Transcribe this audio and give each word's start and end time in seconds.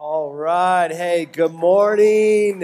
All 0.00 0.32
right. 0.32 0.92
Hey, 0.92 1.24
good 1.24 1.52
morning. 1.52 2.62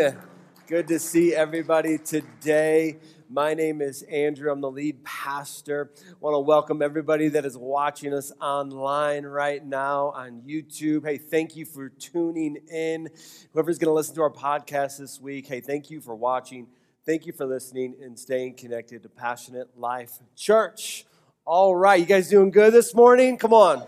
Good 0.69 0.87
to 0.87 1.01
see 1.01 1.35
everybody 1.35 1.99
today. 1.99 2.99
My 3.29 3.55
name 3.55 3.83
is 3.83 4.03
Andrew. 4.03 4.53
I'm 4.53 4.61
the 4.61 4.71
lead 4.71 5.03
pastor. 5.03 5.91
I 6.09 6.13
want 6.21 6.35
to 6.35 6.39
welcome 6.39 6.81
everybody 6.81 7.27
that 7.31 7.45
is 7.45 7.59
watching 7.59 8.15
us 8.15 8.31
online 8.41 9.25
right 9.25 9.67
now 9.67 10.13
on 10.15 10.43
YouTube. 10.47 11.05
Hey, 11.05 11.19
thank 11.19 11.57
you 11.57 11.65
for 11.67 11.89
tuning 11.89 12.57
in. 12.73 13.09
Whoever's 13.53 13.79
going 13.79 13.91
to 13.91 13.95
listen 13.95 14.15
to 14.15 14.23
our 14.23 14.31
podcast 14.31 14.99
this 14.99 15.21
week, 15.21 15.49
hey, 15.49 15.61
thank 15.61 15.91
you 15.91 16.01
for 16.01 16.15
watching. 16.15 16.69
Thank 17.05 17.27
you 17.27 17.33
for 17.33 17.47
listening 17.47 17.97
and 18.01 18.17
staying 18.17 18.55
connected 18.55 19.03
to 19.03 19.09
Passionate 19.09 19.77
Life 19.77 20.21
Church. 20.37 21.05
All 21.45 21.75
right, 21.75 21.99
you 21.99 22.07
guys 22.07 22.29
doing 22.29 22.53
good 22.53 22.73
this 22.73 22.95
morning? 22.95 23.39
Come 23.39 23.53
on. 23.53 23.85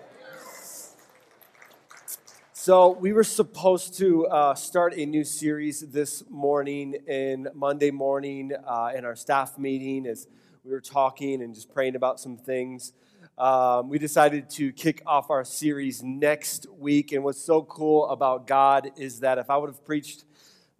So, 2.67 2.91
we 2.91 3.13
were 3.13 3.23
supposed 3.23 3.97
to 3.99 4.27
uh, 4.27 4.57
start 4.57 4.95
a 4.95 5.07
new 5.07 5.23
series 5.23 5.83
this 5.83 6.29
morning 6.29 6.97
in 7.07 7.47
Monday 7.55 7.93
morning 7.93 8.51
uh, 8.67 8.91
in 8.93 9.05
our 9.05 9.15
staff 9.15 9.57
meeting 9.57 10.05
as 10.05 10.27
we 10.65 10.73
were 10.73 10.81
talking 10.81 11.43
and 11.43 11.55
just 11.55 11.73
praying 11.73 11.95
about 11.95 12.19
some 12.19 12.37
things. 12.37 12.93
Um, 13.39 13.89
we 13.89 14.01
decided 14.01 14.51
to 14.51 14.73
kick 14.73 15.01
off 15.07 15.31
our 15.31 15.45
series 15.45 16.03
next 16.03 16.67
week. 16.77 17.13
And 17.13 17.23
what's 17.23 17.41
so 17.41 17.63
cool 17.63 18.09
about 18.09 18.49
God 18.49 18.91
is 18.97 19.21
that 19.21 19.39
if 19.39 19.49
I 19.49 19.57
would 19.57 19.71
have 19.71 19.85
preached 19.85 20.25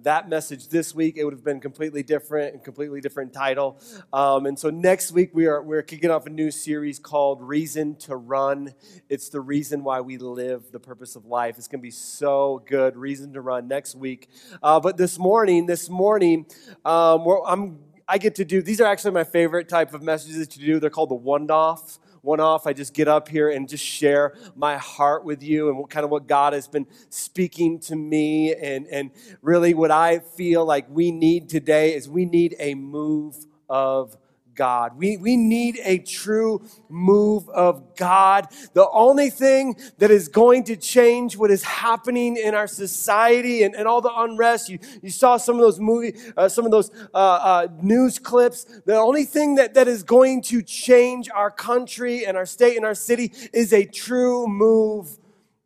that 0.01 0.29
message 0.29 0.69
this 0.69 0.95
week, 0.95 1.17
it 1.17 1.25
would 1.25 1.33
have 1.33 1.45
been 1.45 1.61
completely 1.61 2.03
different 2.03 2.53
and 2.53 2.63
completely 2.63 3.01
different 3.01 3.33
title. 3.33 3.81
Um, 4.13 4.45
and 4.45 4.59
so 4.59 4.69
next 4.69 5.13
week 5.13 5.31
we 5.33 5.47
are 5.47 5.63
we're 5.63 5.83
kicking 5.83 6.11
off 6.11 6.27
a 6.27 6.31
new 6.31 6.51
series 6.51 6.99
called 6.99 7.43
"Reason 7.43 7.97
to 8.01 8.17
Run." 8.17 8.75
It's 9.09 9.31
the 9.31 9.41
reason 9.41 9.85
why 9.85 10.03
we 10.03 10.19
live, 10.19 10.71
the 10.71 10.81
purpose 10.81 11.17
of 11.17 11.25
life. 11.25 11.57
It's 11.57 11.67
going 11.67 11.81
to 11.81 11.83
be 11.83 11.91
so 11.91 12.63
good. 12.67 12.97
Reason 12.97 13.33
to 13.33 13.41
run 13.41 13.69
next 13.69 13.95
week. 13.95 14.29
Uh, 14.63 14.81
but 14.81 14.99
this 14.99 15.19
morning, 15.19 15.65
this 15.65 15.89
morning, 15.89 16.45
um, 16.85 17.27
I'm 17.47 17.79
I 18.07 18.19
get 18.19 18.35
to 18.37 18.45
do. 18.45 18.63
These 18.63 18.81
are 18.81 18.87
actually 18.87 19.13
my 19.13 19.25
favorite 19.25 19.69
type 19.69 19.95
of 19.95 20.03
messages 20.03 20.47
to 20.47 20.59
do. 20.59 20.79
They're 20.79 20.91
called 20.91 21.11
the 21.11 21.15
one-off 21.15 21.99
one 22.27 22.41
off. 22.41 22.67
I 22.67 22.73
just 22.73 22.93
get 22.93 23.09
up 23.09 23.29
here 23.29 23.49
and 23.49 23.69
just 23.69 23.85
share 23.85 24.35
my 24.55 24.77
heart 24.77 25.25
with 25.25 25.43
you 25.43 25.69
and 25.69 25.79
what 25.79 25.89
kind 25.89 26.05
of 26.05 26.11
what 26.11 26.27
God 26.27 26.53
has 26.53 26.67
been 26.69 26.87
speaking 27.09 27.79
to 27.81 27.97
me. 27.97 28.55
And, 28.55 28.87
and 28.89 29.13
really, 29.41 29.73
what 29.73 29.91
I 29.91 30.19
feel 30.19 30.67
like 30.67 30.87
we 30.91 31.13
need 31.13 31.49
today 31.49 31.95
is 31.95 32.09
we 32.09 32.25
need 32.25 32.57
a 32.59 32.75
move 32.75 33.47
of 33.69 34.17
God. 34.57 34.97
We, 34.97 35.17
we 35.17 35.37
need 35.37 35.79
a 35.85 35.99
true 35.99 36.63
move 36.89 37.49
of 37.51 37.97
God. 37.97 38.49
The 38.73 38.89
only 38.91 39.31
thing 39.31 39.77
that 39.99 40.11
is 40.11 40.29
going 40.29 40.65
to 40.65 40.77
change 40.77 41.37
what 41.37 41.51
is 41.51 41.63
happening 41.63 42.37
in 42.37 42.55
our 42.55 42.67
society 42.67 43.63
and, 43.63 43.75
and 43.75 43.87
all 43.87 44.01
the 44.01 44.13
unrest, 44.15 44.69
you, 44.69 44.79
you 45.03 45.11
saw 45.11 45.37
some 45.37 45.57
of 45.57 45.61
those 45.61 45.79
movie, 45.79 46.15
uh, 46.37 46.49
some 46.49 46.65
of 46.65 46.71
those 46.71 46.91
uh, 47.15 47.17
uh, 47.17 47.69
news 47.83 48.19
clips. 48.19 48.65
The 48.85 48.97
only 48.97 49.25
thing 49.25 49.57
that, 49.57 49.75
that 49.75 49.87
is 49.87 50.03
going 50.03 50.43
to 50.43 50.63
change 50.63 51.29
our 51.31 51.51
country 51.51 52.27
and 52.27 52.37
our 52.37 52.47
state 52.47 52.77
and 52.77 52.85
our 52.85 52.95
city 52.95 53.33
is 53.53 53.73
a 53.73 53.85
true 53.85 54.49
move 54.49 55.19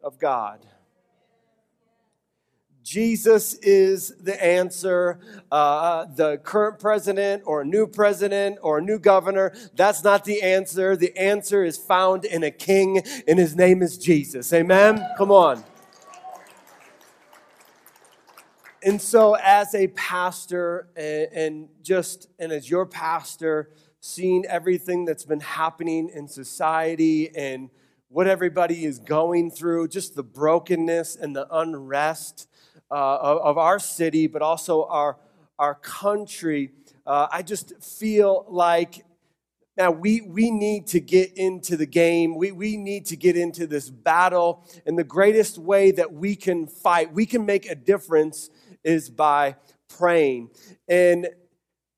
of 0.02 0.18
God. 0.18 0.66
Jesus 2.90 3.54
is 3.62 4.08
the 4.20 4.44
answer. 4.44 5.20
Uh, 5.52 6.06
the 6.06 6.38
current 6.38 6.80
president 6.80 7.40
or 7.46 7.60
a 7.60 7.64
new 7.64 7.86
president 7.86 8.58
or 8.62 8.78
a 8.78 8.82
new 8.82 8.98
governor, 8.98 9.52
that's 9.76 10.02
not 10.02 10.24
the 10.24 10.42
answer. 10.42 10.96
The 10.96 11.16
answer 11.16 11.62
is 11.62 11.78
found 11.78 12.24
in 12.24 12.42
a 12.42 12.50
king, 12.50 13.00
and 13.28 13.38
his 13.38 13.54
name 13.54 13.80
is 13.80 13.96
Jesus. 13.96 14.52
Amen? 14.52 15.06
Come 15.16 15.30
on. 15.30 15.62
And 18.82 19.00
so, 19.00 19.34
as 19.34 19.72
a 19.76 19.86
pastor, 19.86 20.88
and, 20.96 21.28
and 21.32 21.68
just, 21.84 22.26
and 22.40 22.50
as 22.50 22.68
your 22.68 22.86
pastor, 22.86 23.70
seeing 24.00 24.44
everything 24.46 25.04
that's 25.04 25.24
been 25.24 25.38
happening 25.38 26.10
in 26.12 26.26
society 26.26 27.30
and 27.36 27.70
what 28.08 28.26
everybody 28.26 28.84
is 28.84 28.98
going 28.98 29.52
through, 29.52 29.86
just 29.86 30.16
the 30.16 30.24
brokenness 30.24 31.14
and 31.14 31.36
the 31.36 31.46
unrest 31.56 32.48
uh, 32.90 33.18
of, 33.20 33.58
our 33.58 33.78
city, 33.78 34.26
but 34.26 34.42
also 34.42 34.84
our, 34.86 35.16
our 35.58 35.76
country, 35.76 36.70
uh, 37.06 37.28
I 37.30 37.42
just 37.42 37.82
feel 37.82 38.44
like 38.48 39.04
now 39.76 39.90
we, 39.90 40.20
we 40.20 40.50
need 40.50 40.86
to 40.88 41.00
get 41.00 41.32
into 41.36 41.76
the 41.76 41.86
game. 41.86 42.36
We, 42.36 42.52
we 42.52 42.76
need 42.76 43.06
to 43.06 43.16
get 43.16 43.36
into 43.36 43.66
this 43.66 43.88
battle. 43.88 44.64
And 44.84 44.98
the 44.98 45.04
greatest 45.04 45.56
way 45.56 45.90
that 45.92 46.12
we 46.12 46.36
can 46.36 46.66
fight, 46.66 47.12
we 47.12 47.24
can 47.24 47.46
make 47.46 47.70
a 47.70 47.74
difference, 47.74 48.50
is 48.84 49.08
by 49.08 49.56
praying. 49.88 50.50
And 50.88 51.28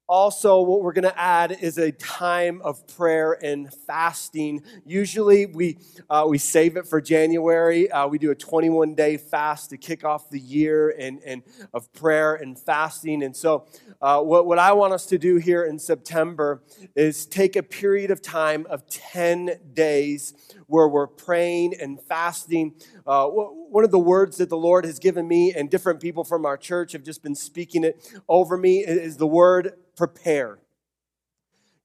also, 0.08 0.60
what 0.60 0.82
we're 0.82 0.92
going 0.92 1.04
to 1.04 1.18
add 1.18 1.56
is 1.60 1.78
a 1.78 1.92
time 1.92 2.60
of 2.62 2.86
prayer 2.96 3.38
and 3.42 3.72
fasting. 3.86 4.62
Usually, 4.84 5.46
we, 5.46 5.78
uh, 6.10 6.26
we 6.28 6.38
save 6.38 6.76
it 6.76 6.86
for 6.86 7.00
January. 7.00 7.90
Uh, 7.90 8.08
we 8.08 8.18
do 8.18 8.30
a 8.30 8.34
21 8.34 8.94
day 8.94 9.16
fast 9.16 9.70
to 9.70 9.78
kick 9.78 10.04
off 10.04 10.28
the 10.28 10.40
year 10.40 10.90
and, 10.98 11.20
and 11.24 11.42
of 11.72 11.92
prayer 11.92 12.34
and 12.34 12.58
fasting. 12.58 13.22
And 13.22 13.34
so, 13.34 13.66
uh, 14.00 14.20
what, 14.20 14.46
what 14.46 14.58
I 14.58 14.72
want 14.72 14.92
us 14.92 15.06
to 15.06 15.18
do 15.18 15.36
here 15.36 15.64
in 15.64 15.78
September 15.78 16.62
is 16.96 17.24
take 17.24 17.54
a 17.54 17.62
period 17.62 18.10
of 18.10 18.20
time 18.20 18.66
of 18.68 18.86
10 18.88 19.58
days 19.72 20.34
where 20.66 20.88
we're 20.88 21.06
praying 21.06 21.74
and 21.80 22.00
fasting. 22.00 22.74
Uh, 23.06 23.28
one 23.28 23.84
of 23.84 23.90
the 23.90 23.98
words 23.98 24.36
that 24.38 24.48
the 24.48 24.56
Lord 24.56 24.84
has 24.84 24.98
given 24.98 25.28
me, 25.28 25.52
and 25.54 25.70
different 25.70 26.00
people 26.00 26.24
from 26.24 26.44
our 26.44 26.56
church 26.56 26.92
have 26.92 27.02
just 27.02 27.22
been 27.22 27.34
speaking 27.34 27.84
it 27.84 28.12
over 28.28 28.58
me, 28.58 28.78
is 28.78 29.16
the 29.16 29.26
word 29.26 29.74
prepare. 29.96 30.58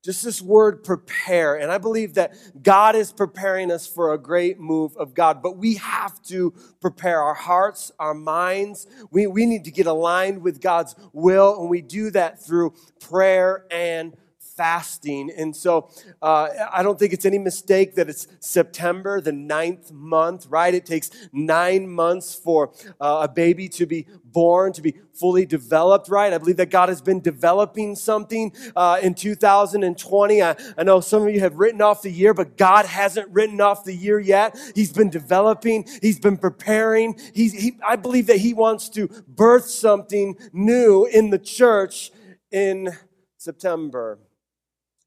Just 0.04 0.24
this 0.24 0.42
word 0.42 0.84
prepare. 0.84 1.56
And 1.56 1.72
I 1.72 1.78
believe 1.80 2.14
that 2.14 2.34
God 2.62 2.96
is 2.96 3.12
preparing 3.12 3.72
us 3.72 3.86
for 3.86 4.14
a 4.14 4.18
great 4.18 4.60
move 4.60 4.96
of 4.96 5.14
God, 5.14 5.42
but 5.42 5.58
we 5.58 5.76
have 5.76 6.22
to 6.24 6.54
prepare 6.80 7.22
our 7.22 7.34
hearts, 7.34 7.92
our 8.00 8.14
minds. 8.14 8.88
We, 9.12 9.28
we 9.28 9.46
need 9.46 9.66
to 9.66 9.72
get 9.72 9.86
aligned 9.86 10.42
with 10.44 10.62
God's 10.62 10.96
will, 11.12 11.60
and 11.60 11.70
we 11.70 11.82
do 11.82 12.10
that 12.12 12.42
through 12.42 12.74
prayer 13.02 13.66
and 13.70 14.16
fasting. 14.58 15.32
And 15.38 15.56
so 15.56 15.90
uh, 16.22 16.50
I 16.74 16.84
don't 16.84 17.00
think 17.00 17.14
it's 17.14 17.26
any 17.26 17.38
mistake 17.38 17.96
that 17.96 18.10
it's 18.10 18.28
September, 18.40 19.22
the 19.22 19.32
ninth 19.32 19.92
month, 19.92 20.48
right? 20.50 20.74
It 20.74 20.86
takes 20.86 21.12
nine 21.32 21.88
months 21.88 22.36
for 22.36 22.74
uh, 23.00 23.28
a 23.30 23.32
baby 23.32 23.70
to 23.70 23.86
be 23.86 24.08
born, 24.26 24.74
to 24.74 24.82
be 24.82 24.96
fully 25.14 25.46
developed, 25.46 26.10
right? 26.10 26.34
I 26.34 26.38
believe 26.38 26.58
that 26.58 26.70
God 26.70 26.90
has 26.90 27.02
been 27.02 27.22
developing 27.22 27.96
something 27.96 28.54
uh, 28.76 29.00
in 29.02 29.14
2020. 29.14 30.42
I, 30.44 30.56
I 30.78 30.84
know 30.84 31.00
some 31.00 31.28
of 31.28 31.34
you 31.34 31.40
have 31.40 31.56
written 31.56 31.82
off 31.82 32.02
the 32.02 32.12
year, 32.12 32.34
but 32.34 32.58
God 32.58 32.86
hasn't 32.86 33.30
written 33.32 33.62
off 33.62 33.84
the 33.84 33.96
year 33.96 34.20
yet. 34.20 34.58
He's 34.76 34.92
been 34.92 35.10
developing, 35.10 35.88
He's 36.02 36.20
been 36.20 36.38
preparing. 36.38 37.20
He's, 37.34 37.54
he, 37.54 37.78
I 37.86 37.96
believe 37.96 38.28
that 38.28 38.38
He 38.38 38.54
wants 38.54 38.90
to 38.90 39.08
birth 39.28 39.68
something 39.70 40.38
new 40.54 41.06
in 41.06 41.30
the 41.30 41.40
church 41.40 42.12
in 42.52 42.90
September. 43.38 44.20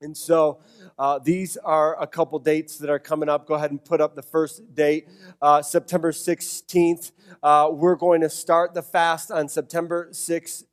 And 0.02 0.16
so 0.16 0.60
uh, 0.98 1.18
these 1.18 1.58
are 1.58 2.00
a 2.00 2.06
couple 2.06 2.38
dates 2.38 2.78
that 2.78 2.88
are 2.88 2.98
coming 2.98 3.28
up. 3.28 3.46
Go 3.46 3.54
ahead 3.54 3.70
and 3.70 3.84
put 3.84 4.00
up 4.00 4.14
the 4.14 4.22
first 4.22 4.74
date, 4.74 5.08
uh, 5.42 5.60
September 5.60 6.10
16th. 6.10 7.12
Uh, 7.42 7.68
we're 7.70 7.96
going 7.96 8.22
to 8.22 8.30
start 8.30 8.72
the 8.72 8.82
fast 8.82 9.30
on 9.30 9.48
September 9.48 10.08
16th 10.10 10.64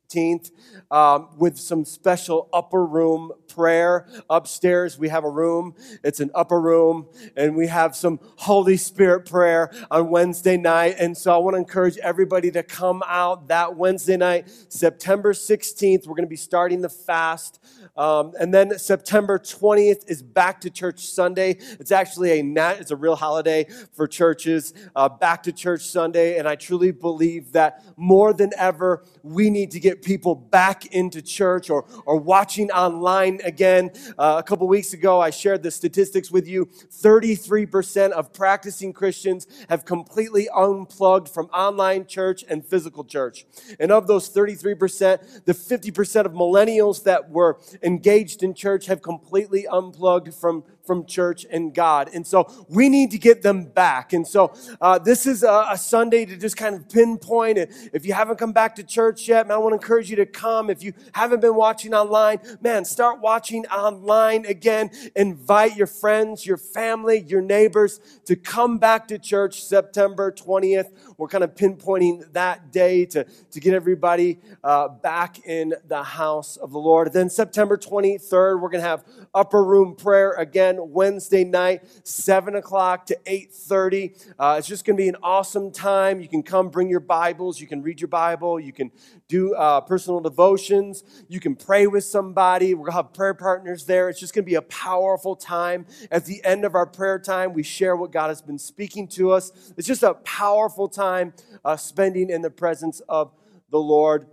um, 0.90 1.28
with 1.36 1.58
some 1.58 1.84
special 1.84 2.48
upper 2.52 2.84
room 2.86 3.32
prayer. 3.46 4.06
Upstairs, 4.30 4.98
we 4.98 5.08
have 5.08 5.24
a 5.24 5.30
room. 5.30 5.74
It's 6.02 6.20
an 6.20 6.30
upper 6.34 6.60
room, 6.60 7.08
and 7.36 7.54
we 7.54 7.66
have 7.66 7.94
some 7.94 8.18
Holy 8.36 8.78
Spirit 8.78 9.28
prayer 9.28 9.70
on 9.90 10.08
Wednesday 10.08 10.56
night. 10.56 10.96
And 10.98 11.16
so 11.16 11.34
I 11.34 11.38
want 11.38 11.54
to 11.54 11.58
encourage 11.58 11.98
everybody 11.98 12.50
to 12.52 12.62
come 12.62 13.02
out 13.06 13.48
that 13.48 13.76
Wednesday 13.76 14.16
night, 14.16 14.48
September 14.68 15.34
16th. 15.34 16.06
We're 16.06 16.14
going 16.14 16.22
to 16.24 16.26
be 16.26 16.36
starting 16.36 16.80
the 16.80 16.88
fast. 16.88 17.62
Um, 17.96 18.32
and 18.40 18.54
then 18.54 18.78
September 18.78 19.38
20th 19.38 20.08
is 20.08 20.22
Back 20.22 20.60
to 20.62 20.70
Church 20.70 21.06
Sunday. 21.06 21.58
It's 21.80 21.92
actually 21.92 22.38
a 22.40 22.42
nat- 22.42 22.76
it's 22.80 22.92
a 22.92 22.96
real 22.96 23.16
holiday 23.16 23.66
for 23.92 24.06
churches. 24.06 24.72
Uh, 24.96 25.08
back 25.08 25.42
to 25.42 25.52
Church 25.52 25.82
Sunday, 25.82 26.38
and 26.38 26.48
I 26.48 26.54
truly 26.54 26.92
believe 26.92 27.52
that 27.52 27.82
more 27.96 28.32
than 28.32 28.52
ever, 28.56 29.04
we 29.22 29.50
need 29.50 29.70
to 29.72 29.80
get 29.80 29.97
people 30.02 30.34
back 30.34 30.86
into 30.86 31.22
church 31.22 31.70
or 31.70 31.84
or 32.06 32.16
watching 32.16 32.70
online 32.70 33.40
again. 33.44 33.90
Uh, 34.18 34.36
a 34.38 34.42
couple 34.42 34.66
weeks 34.68 34.92
ago, 34.92 35.20
I 35.20 35.30
shared 35.30 35.62
the 35.62 35.70
statistics 35.70 36.30
with 36.30 36.46
you. 36.46 36.66
33% 36.66 38.10
of 38.10 38.32
practicing 38.32 38.92
Christians 38.92 39.46
have 39.68 39.84
completely 39.84 40.48
unplugged 40.54 41.28
from 41.28 41.46
online 41.46 42.06
church 42.06 42.44
and 42.48 42.64
physical 42.64 43.04
church. 43.04 43.46
And 43.78 43.92
of 43.92 44.06
those 44.06 44.30
33%, 44.30 45.44
the 45.44 45.52
50% 45.52 46.24
of 46.24 46.32
millennials 46.32 47.02
that 47.04 47.30
were 47.30 47.58
engaged 47.82 48.42
in 48.42 48.54
church 48.54 48.86
have 48.86 49.02
completely 49.02 49.66
unplugged 49.66 50.34
from 50.34 50.64
from 50.88 51.04
church 51.04 51.44
and 51.50 51.74
God. 51.74 52.08
And 52.14 52.26
so 52.26 52.50
we 52.66 52.88
need 52.88 53.10
to 53.10 53.18
get 53.18 53.42
them 53.42 53.66
back. 53.66 54.14
And 54.14 54.26
so 54.26 54.54
uh, 54.80 54.98
this 54.98 55.26
is 55.26 55.42
a, 55.42 55.66
a, 55.70 55.76
Sunday 55.76 56.24
to 56.24 56.34
just 56.34 56.56
kind 56.56 56.74
of 56.74 56.88
pinpoint 56.88 57.58
it. 57.58 57.70
If 57.92 58.06
you 58.06 58.14
haven't 58.14 58.38
come 58.38 58.52
back 58.52 58.74
to 58.76 58.82
church 58.82 59.28
yet, 59.28 59.46
man, 59.46 59.56
I 59.56 59.58
want 59.58 59.72
to 59.72 59.74
encourage 59.76 60.08
you 60.08 60.16
to 60.16 60.24
come. 60.24 60.70
If 60.70 60.82
you 60.82 60.94
haven't 61.12 61.40
been 61.40 61.54
watching 61.54 61.92
online, 61.92 62.38
man, 62.62 62.86
start 62.86 63.20
watching 63.20 63.66
online 63.66 64.46
again. 64.46 64.90
Invite 65.14 65.76
your 65.76 65.86
friends, 65.86 66.46
your 66.46 66.56
family, 66.56 67.20
your 67.20 67.42
neighbors 67.42 68.00
to 68.24 68.34
come 68.34 68.78
back 68.78 69.08
to 69.08 69.18
church 69.18 69.62
September 69.62 70.32
20th. 70.32 70.90
We're 71.18 71.28
kind 71.28 71.44
of 71.44 71.54
pinpointing 71.54 72.32
that 72.32 72.72
day 72.72 73.04
to, 73.06 73.24
to 73.24 73.60
get 73.60 73.74
everybody 73.74 74.40
uh, 74.64 74.88
back 74.88 75.44
in 75.44 75.74
the 75.86 76.02
house 76.02 76.56
of 76.56 76.72
the 76.72 76.78
Lord. 76.78 77.12
Then 77.12 77.28
September 77.28 77.76
23rd, 77.76 78.60
we're 78.60 78.70
going 78.70 78.82
to 78.82 78.88
have 78.88 79.04
upper 79.34 79.62
room 79.62 79.94
prayer 79.94 80.32
again 80.32 80.77
Wednesday 80.84 81.44
night, 81.44 81.82
7 82.04 82.56
o'clock 82.56 83.06
to 83.06 83.18
8.30. 83.26 84.34
Uh, 84.38 84.56
it's 84.58 84.68
just 84.68 84.84
going 84.84 84.96
to 84.96 85.02
be 85.02 85.08
an 85.08 85.16
awesome 85.22 85.70
time. 85.70 86.20
You 86.20 86.28
can 86.28 86.42
come 86.42 86.68
bring 86.68 86.88
your 86.88 87.00
Bibles. 87.00 87.60
You 87.60 87.66
can 87.66 87.82
read 87.82 88.00
your 88.00 88.08
Bible. 88.08 88.60
You 88.60 88.72
can 88.72 88.90
do 89.28 89.54
uh, 89.54 89.80
personal 89.82 90.20
devotions. 90.20 91.04
You 91.28 91.40
can 91.40 91.56
pray 91.56 91.86
with 91.86 92.04
somebody. 92.04 92.74
We're 92.74 92.86
going 92.86 92.92
to 92.92 92.96
have 92.96 93.12
prayer 93.12 93.34
partners 93.34 93.84
there. 93.86 94.08
It's 94.08 94.20
just 94.20 94.34
going 94.34 94.44
to 94.44 94.50
be 94.50 94.56
a 94.56 94.62
powerful 94.62 95.36
time. 95.36 95.86
At 96.10 96.24
the 96.24 96.44
end 96.44 96.64
of 96.64 96.74
our 96.74 96.86
prayer 96.86 97.18
time, 97.18 97.52
we 97.52 97.62
share 97.62 97.96
what 97.96 98.12
God 98.12 98.28
has 98.28 98.42
been 98.42 98.58
speaking 98.58 99.08
to 99.08 99.32
us. 99.32 99.72
It's 99.76 99.86
just 99.86 100.02
a 100.02 100.14
powerful 100.14 100.88
time 100.88 101.32
uh, 101.64 101.76
spending 101.76 102.30
in 102.30 102.42
the 102.42 102.50
presence 102.50 103.00
of 103.08 103.32
the 103.70 103.78
Lord. 103.78 104.26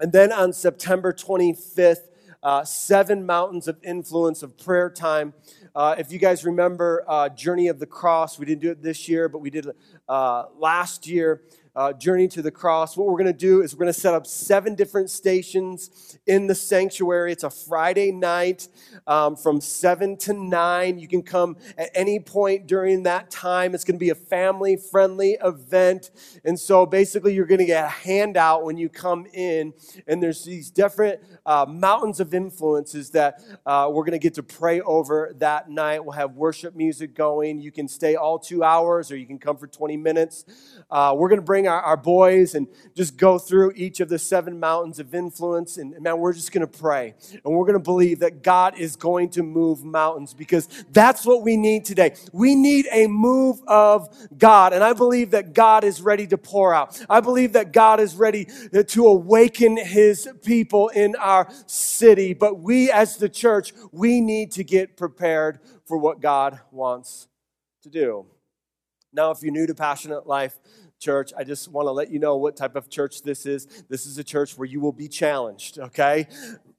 And 0.00 0.12
then 0.12 0.32
on 0.32 0.52
September 0.52 1.12
25th, 1.12 2.08
uh, 2.42 2.64
seven 2.64 3.26
mountains 3.26 3.68
of 3.68 3.78
influence 3.82 4.42
of 4.42 4.56
prayer 4.56 4.90
time. 4.90 5.34
Uh, 5.74 5.94
if 5.98 6.12
you 6.12 6.18
guys 6.18 6.44
remember 6.44 7.04
uh, 7.08 7.28
Journey 7.28 7.68
of 7.68 7.78
the 7.78 7.86
Cross, 7.86 8.38
we 8.38 8.46
didn't 8.46 8.62
do 8.62 8.70
it 8.70 8.82
this 8.82 9.08
year, 9.08 9.28
but 9.28 9.38
we 9.38 9.50
did 9.50 9.66
uh, 10.08 10.44
last 10.56 11.06
year 11.06 11.42
uh, 11.78 11.92
journey 11.92 12.26
to 12.26 12.42
the 12.42 12.50
cross. 12.50 12.96
What 12.96 13.06
we're 13.06 13.12
going 13.12 13.26
to 13.26 13.32
do 13.32 13.62
is 13.62 13.72
we're 13.72 13.84
going 13.84 13.94
to 13.94 14.00
set 14.00 14.12
up 14.12 14.26
seven 14.26 14.74
different 14.74 15.10
stations 15.10 16.18
in 16.26 16.48
the 16.48 16.54
sanctuary. 16.54 17.30
It's 17.30 17.44
a 17.44 17.50
Friday 17.50 18.10
night 18.10 18.66
um, 19.06 19.36
from 19.36 19.60
7 19.60 20.16
to 20.16 20.32
9. 20.32 20.98
You 20.98 21.06
can 21.06 21.22
come 21.22 21.56
at 21.76 21.90
any 21.94 22.18
point 22.18 22.66
during 22.66 23.04
that 23.04 23.30
time. 23.30 23.76
It's 23.76 23.84
going 23.84 23.94
to 23.94 24.00
be 24.00 24.10
a 24.10 24.16
family 24.16 24.76
friendly 24.76 25.38
event. 25.40 26.10
And 26.44 26.58
so 26.58 26.84
basically, 26.84 27.32
you're 27.32 27.46
going 27.46 27.60
to 27.60 27.64
get 27.64 27.84
a 27.84 27.88
handout 27.88 28.64
when 28.64 28.76
you 28.76 28.88
come 28.88 29.26
in. 29.32 29.72
And 30.08 30.20
there's 30.20 30.44
these 30.44 30.72
different 30.72 31.20
uh, 31.46 31.64
mountains 31.68 32.18
of 32.18 32.34
influences 32.34 33.10
that 33.10 33.40
uh, 33.64 33.88
we're 33.88 34.02
going 34.02 34.12
to 34.12 34.18
get 34.18 34.34
to 34.34 34.42
pray 34.42 34.80
over 34.80 35.32
that 35.38 35.70
night. 35.70 36.04
We'll 36.04 36.14
have 36.14 36.32
worship 36.32 36.74
music 36.74 37.14
going. 37.14 37.60
You 37.60 37.70
can 37.70 37.86
stay 37.86 38.16
all 38.16 38.40
two 38.40 38.64
hours 38.64 39.12
or 39.12 39.16
you 39.16 39.26
can 39.26 39.38
come 39.38 39.56
for 39.56 39.68
20 39.68 39.96
minutes. 39.96 40.44
Uh, 40.90 41.14
we're 41.16 41.28
going 41.28 41.38
to 41.38 41.46
bring 41.46 41.67
our, 41.68 41.80
our 41.80 41.96
boys 41.96 42.54
and 42.54 42.66
just 42.94 43.16
go 43.16 43.38
through 43.38 43.72
each 43.76 44.00
of 44.00 44.08
the 44.08 44.18
seven 44.18 44.58
mountains 44.58 44.98
of 44.98 45.14
influence. 45.14 45.76
And 45.76 46.00
man, 46.00 46.18
we're 46.18 46.32
just 46.32 46.52
going 46.52 46.66
to 46.66 46.78
pray. 46.78 47.14
And 47.44 47.54
we're 47.54 47.64
going 47.64 47.78
to 47.78 47.78
believe 47.78 48.20
that 48.20 48.42
God 48.42 48.78
is 48.78 48.96
going 48.96 49.30
to 49.30 49.42
move 49.42 49.84
mountains 49.84 50.34
because 50.34 50.68
that's 50.90 51.24
what 51.24 51.42
we 51.42 51.56
need 51.56 51.84
today. 51.84 52.14
We 52.32 52.54
need 52.54 52.86
a 52.90 53.06
move 53.06 53.60
of 53.66 54.08
God. 54.36 54.72
And 54.72 54.82
I 54.82 54.92
believe 54.92 55.30
that 55.32 55.52
God 55.52 55.84
is 55.84 56.00
ready 56.00 56.26
to 56.28 56.38
pour 56.38 56.74
out. 56.74 57.00
I 57.08 57.20
believe 57.20 57.52
that 57.52 57.72
God 57.72 58.00
is 58.00 58.16
ready 58.16 58.48
to 58.72 59.06
awaken 59.06 59.76
his 59.76 60.28
people 60.44 60.88
in 60.88 61.14
our 61.16 61.48
city. 61.66 62.34
But 62.34 62.60
we 62.60 62.90
as 62.90 63.16
the 63.16 63.28
church, 63.28 63.72
we 63.92 64.20
need 64.20 64.52
to 64.52 64.64
get 64.64 64.96
prepared 64.96 65.60
for 65.84 65.96
what 65.96 66.20
God 66.20 66.60
wants 66.70 67.28
to 67.82 67.90
do. 67.90 68.26
Now, 69.12 69.30
if 69.30 69.42
you're 69.42 69.52
new 69.52 69.66
to 69.66 69.74
Passionate 69.74 70.26
Life, 70.26 70.58
church, 70.98 71.32
I 71.36 71.44
just 71.44 71.68
want 71.68 71.86
to 71.86 71.92
let 71.92 72.10
you 72.10 72.18
know 72.18 72.36
what 72.36 72.56
type 72.56 72.76
of 72.76 72.88
church 72.88 73.22
this 73.22 73.46
is. 73.46 73.66
This 73.88 74.06
is 74.06 74.18
a 74.18 74.24
church 74.24 74.58
where 74.58 74.66
you 74.66 74.80
will 74.80 74.92
be 74.92 75.08
challenged, 75.08 75.78
okay? 75.78 76.26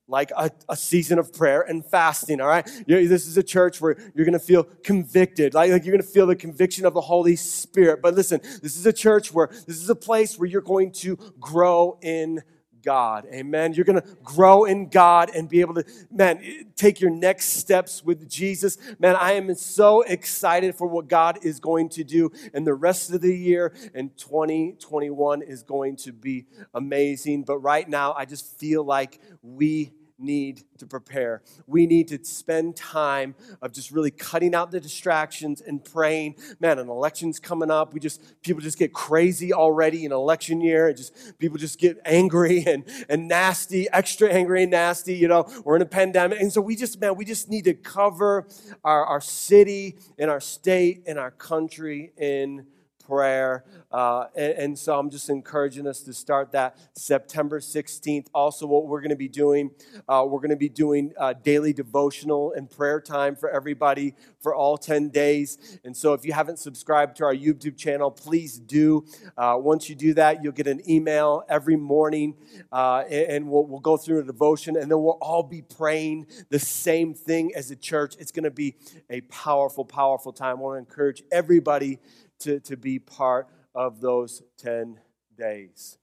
Like 0.08 0.32
a, 0.36 0.52
a 0.68 0.76
season 0.76 1.20
of 1.20 1.34
prayer 1.34 1.62
and 1.62 1.86
fasting, 1.86 2.42
all 2.42 2.48
right? 2.48 2.66
This 2.88 3.28
is 3.28 3.38
a 3.38 3.44
church 3.44 3.80
where 3.80 3.96
you're 4.14 4.26
gonna 4.26 4.40
feel 4.40 4.64
convicted, 4.84 5.54
like, 5.54 5.72
like 5.72 5.86
you're 5.86 5.96
gonna 5.96 6.04
feel 6.04 6.28
the 6.28 6.36
conviction 6.36 6.86
of 6.86 6.94
the 6.94 7.02
Holy 7.02 7.36
Spirit. 7.36 8.02
But 8.02 8.16
listen, 8.16 8.42
this 8.62 8.76
is 8.76 8.86
a 8.86 8.94
church 8.94 9.34
where 9.34 9.50
this 9.68 9.78
is 9.78 9.90
a 9.90 9.96
place 9.96 10.38
where 10.38 10.50
you're 10.50 10.62
going 10.62 10.92
to 10.94 11.18
grow 11.40 11.98
in 12.02 12.42
God. 12.84 13.26
Amen. 13.32 13.74
You're 13.74 13.86
going 13.86 14.02
to 14.02 14.08
grow 14.24 14.66
in 14.66 14.90
God 14.90 15.32
and 15.36 15.50
be 15.50 15.62
able 15.62 15.76
to, 15.76 15.84
man, 16.12 16.42
take 16.76 17.00
your 17.02 17.12
next 17.12 17.54
steps 17.54 18.04
with 18.04 18.30
Jesus. 18.30 18.78
Man, 19.00 19.16
I 19.16 19.34
am 19.34 19.54
so 19.56 20.02
excited 20.02 20.76
for 20.76 20.88
what 20.88 21.08
God 21.08 21.40
is 21.44 21.60
going 21.60 21.90
to 21.90 22.04
do 22.04 22.32
in 22.54 22.64
the 22.64 22.74
rest 22.74 23.14
of 23.14 23.22
the 23.22 23.36
year. 23.36 23.74
And 23.94 24.16
2021 24.18 25.42
is 25.42 25.64
going 25.64 25.96
to 25.98 26.12
be 26.12 26.46
amazing. 26.74 27.44
But 27.44 27.60
right 27.60 27.88
now, 27.88 28.14
I 28.14 28.26
just 28.26 28.58
feel 28.60 28.84
like 28.84 29.20
we 29.42 29.94
need 30.20 30.64
to 30.78 30.86
prepare. 30.86 31.42
We 31.68 31.86
need 31.86 32.08
to 32.10 32.24
spend 32.24 32.76
time 32.76 33.36
of 33.62 33.72
just 33.72 33.92
really 33.92 34.12
cutting 34.12 34.54
out 34.54 34.72
the 34.72 34.80
distractions 34.80 35.62
and 35.62 35.84
praying. 35.84 36.36
Man, 36.60 36.80
an 36.80 36.90
election's 36.90 37.40
coming 37.40 37.72
up. 37.72 37.94
We 37.94 38.00
just 38.00 38.42
people 38.42 38.62
just 38.62 38.78
get 38.78 38.94
crazy 38.94 39.54
already 39.54 40.06
in 40.06 40.12
election 40.12 40.62
year. 40.62 40.90
It 40.90 40.98
just 40.98 41.38
people 41.40 41.58
just 41.58 41.80
get 41.80 41.98
angry 42.06 42.64
and, 42.68 42.84
and 43.08 43.28
nasty, 43.28 43.88
extra 43.92 44.30
angry 44.30 44.64
and 44.64 44.72
nasty. 44.72 45.16
You 45.16 45.28
know, 45.28 45.48
we're 45.64 45.76
in 45.76 45.82
a 45.82 45.86
pandemic. 45.86 46.40
And 46.40 46.52
so 46.52 46.62
we 46.62 46.76
just, 46.76 47.00
man, 47.00 47.16
we 47.16 47.26
just 47.26 47.50
need 47.50 47.66
to 47.66 47.74
cover 47.74 48.48
our, 48.84 49.06
our 49.06 49.22
city 49.22 49.98
and 50.18 50.30
our 50.30 50.42
state 50.42 51.04
and 51.08 51.18
our 51.18 51.32
country 51.32 52.12
in 52.18 52.66
prayer. 53.10 53.66
Uh, 53.92 54.26
and, 54.36 54.54
and, 54.54 54.80
so 54.80 54.98
I'm 54.98 55.10
just 55.10 55.32
encouraging 55.32 55.88
us 55.88 56.02
to 56.02 56.14
start 56.14 56.52
that 56.52 56.78
September 56.94 57.60
16th. 57.60 58.28
Also, 58.36 58.68
what 58.68 58.86
we're 58.86 59.02
going 59.02 59.10
to 59.10 59.16
be 59.16 59.28
doing, 59.28 59.72
uh, 60.08 60.24
we're 60.28 60.40
going 60.40 60.52
to 60.52 60.56
be 60.56 60.70
doing 60.70 61.12
uh, 61.18 61.34
daily 61.34 61.74
devotional 61.74 62.54
and 62.56 62.70
prayer 62.70 63.02
time 63.02 63.36
for 63.36 63.50
everybody 63.50 64.14
for 64.40 64.54
all 64.54 64.78
10 64.78 65.10
days. 65.10 65.80
And 65.84 65.98
so 65.98 66.14
if 66.14 66.24
you 66.24 66.34
haven't 66.34 66.60
subscribed 66.60 67.18
to 67.18 67.26
our 67.26 67.34
YouTube 67.34 67.78
channel, 67.78 68.12
please 68.12 68.60
do. 68.60 69.06
Uh, 69.36 69.58
once 69.60 69.90
you 69.90 69.96
do 69.96 70.14
that, 70.14 70.44
you'll 70.44 70.54
get 70.54 70.68
an 70.68 70.88
email 70.88 71.44
every 71.50 71.76
morning 71.76 72.36
uh, 72.72 73.04
and, 73.10 73.32
and 73.32 73.50
we'll, 73.50 73.66
we'll 73.66 73.80
go 73.80 73.98
through 73.98 74.20
a 74.20 74.24
devotion 74.24 74.76
and 74.78 74.84
then 74.84 75.02
we'll 75.02 75.18
all 75.20 75.42
be 75.42 75.64
praying 75.64 76.28
the 76.50 76.60
same 76.60 77.16
thing 77.16 77.56
as 77.56 77.72
a 77.72 77.76
church. 77.76 78.16
It's 78.20 78.32
going 78.32 78.44
to 78.44 78.52
be 78.52 78.76
a 79.10 79.22
powerful, 79.22 79.84
powerful 79.84 80.32
time. 80.32 80.58
I 80.58 80.62
want 80.62 80.76
to 80.76 80.80
encourage 80.80 81.24
everybody 81.32 82.00
to, 82.40 82.60
to 82.62 82.78
be 82.78 83.00
part 83.00 83.48
of 83.76 84.02
those 84.02 84.42
10 84.58 85.00
days. 85.38 85.98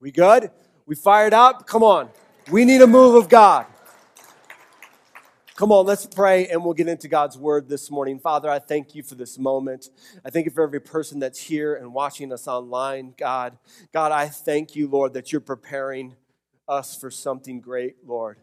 We 0.00 0.10
good? 0.10 0.50
We 0.86 0.94
fired 0.94 1.32
up? 1.32 1.66
Come 1.66 1.82
on. 1.82 2.10
We 2.50 2.64
need 2.64 2.82
a 2.82 2.86
move 2.86 3.14
of 3.14 3.28
God. 3.28 3.66
Come 5.56 5.70
on, 5.70 5.86
let's 5.86 6.04
pray 6.04 6.48
and 6.48 6.64
we'll 6.64 6.74
get 6.74 6.88
into 6.88 7.06
God's 7.06 7.38
word 7.38 7.68
this 7.68 7.88
morning. 7.88 8.18
Father, 8.18 8.50
I 8.50 8.58
thank 8.58 8.94
you 8.94 9.04
for 9.04 9.14
this 9.14 9.38
moment. 9.38 9.88
I 10.24 10.30
thank 10.30 10.46
you 10.46 10.50
for 10.50 10.64
every 10.64 10.80
person 10.80 11.20
that's 11.20 11.40
here 11.40 11.76
and 11.76 11.94
watching 11.94 12.32
us 12.32 12.48
online, 12.48 13.14
God. 13.16 13.56
God, 13.92 14.10
I 14.10 14.26
thank 14.26 14.74
you, 14.74 14.88
Lord, 14.88 15.12
that 15.12 15.30
you're 15.30 15.40
preparing 15.40 16.16
us 16.66 16.96
for 16.96 17.08
something 17.08 17.60
great, 17.60 17.96
Lord. 18.04 18.38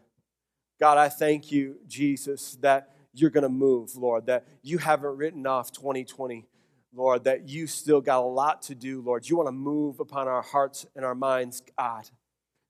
God, 0.80 0.96
I 0.96 1.10
thank 1.10 1.52
you, 1.52 1.76
Jesus, 1.86 2.56
that 2.62 2.94
you're 3.12 3.30
going 3.30 3.42
to 3.42 3.50
move, 3.50 3.94
Lord, 3.94 4.24
that 4.26 4.48
you 4.62 4.78
haven't 4.78 5.16
written 5.16 5.46
off 5.46 5.70
2020 5.70 6.46
Lord, 6.94 7.24
that 7.24 7.48
you 7.48 7.66
still 7.66 8.00
got 8.02 8.18
a 8.18 8.26
lot 8.26 8.62
to 8.62 8.74
do, 8.74 9.00
Lord. 9.00 9.28
You 9.28 9.36
want 9.36 9.48
to 9.48 9.52
move 9.52 9.98
upon 9.98 10.28
our 10.28 10.42
hearts 10.42 10.86
and 10.94 11.04
our 11.04 11.14
minds, 11.14 11.62
God. 11.78 12.10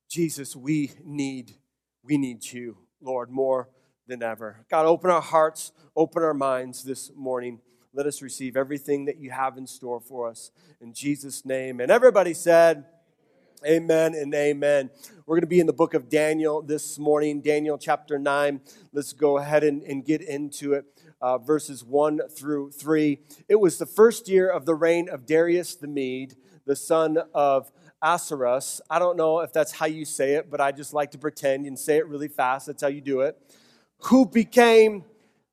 Jesus, 0.09 0.55
we 0.55 0.93
need, 1.05 1.57
we 2.05 2.17
need 2.17 2.45
you, 2.53 2.79
Lord, 3.01 3.31
more 3.31 3.69
than 4.07 4.23
ever. 4.23 4.65
God, 4.71 4.87
open 4.87 5.11
our 5.11 5.21
hearts, 5.21 5.73
open 5.97 6.23
our 6.23 6.35
minds 6.35 6.85
this 6.85 7.11
morning. 7.17 7.61
Let 7.93 8.07
us 8.07 8.23
receive 8.23 8.57
everything 8.57 9.07
that 9.07 9.19
you 9.19 9.31
have 9.31 9.59
in 9.59 9.67
store 9.67 10.01
for 10.01 10.29
us. 10.29 10.53
In 10.81 10.95
Jesus' 10.95 11.45
name. 11.45 11.81
And 11.81 11.91
everybody 11.91 12.33
said, 12.33 12.85
Amen 13.65 14.15
and 14.15 14.35
amen. 14.35 14.91
We're 15.25 15.37
going 15.37 15.43
to 15.43 15.47
be 15.47 15.61
in 15.61 15.69
the 15.69 15.73
book 15.73 15.95
of 15.95 16.09
Daniel 16.09 16.63
this 16.63 16.99
morning, 16.99 17.41
Daniel 17.41 17.79
chapter 17.79 18.19
9. 18.19 18.61
Let's 18.93 19.13
go 19.13 19.39
ahead 19.39 19.63
and, 19.63 19.83
and 19.83 20.05
get 20.05 20.21
into 20.21 20.73
it 20.73 20.85
uh, 21.23 21.39
verses 21.39 21.85
1 21.85 22.21
through 22.29 22.73
3. 22.73 23.19
It 23.49 23.61
was 23.61 23.79
the 23.79 23.87
first 23.87 24.29
year 24.29 24.51
of 24.51 24.67
the 24.67 24.75
reign 24.75 25.09
of 25.09 25.25
Darius 25.25 25.77
the 25.77 25.87
Mede, 25.87 26.35
the 26.67 26.77
son 26.77 27.19
of 27.33 27.71
Ahasuerus. 28.03 28.81
I 28.91 28.99
don't 28.99 29.17
know 29.17 29.41
if 29.41 29.53
that's 29.53 29.73
how 29.73 29.87
you 29.87 30.05
say 30.05 30.35
it, 30.35 30.51
but 30.51 30.61
I 30.61 30.73
just 30.73 30.93
like 30.93 31.13
to 31.13 31.19
pretend 31.19 31.67
and 31.67 31.79
say 31.79 31.97
it 31.97 32.09
really 32.09 32.29
fast. 32.29 32.67
That's 32.67 32.83
how 32.83 32.89
you 32.89 33.01
do 33.01 33.21
it. 33.21 33.39
Who 34.07 34.27
became, 34.27 35.05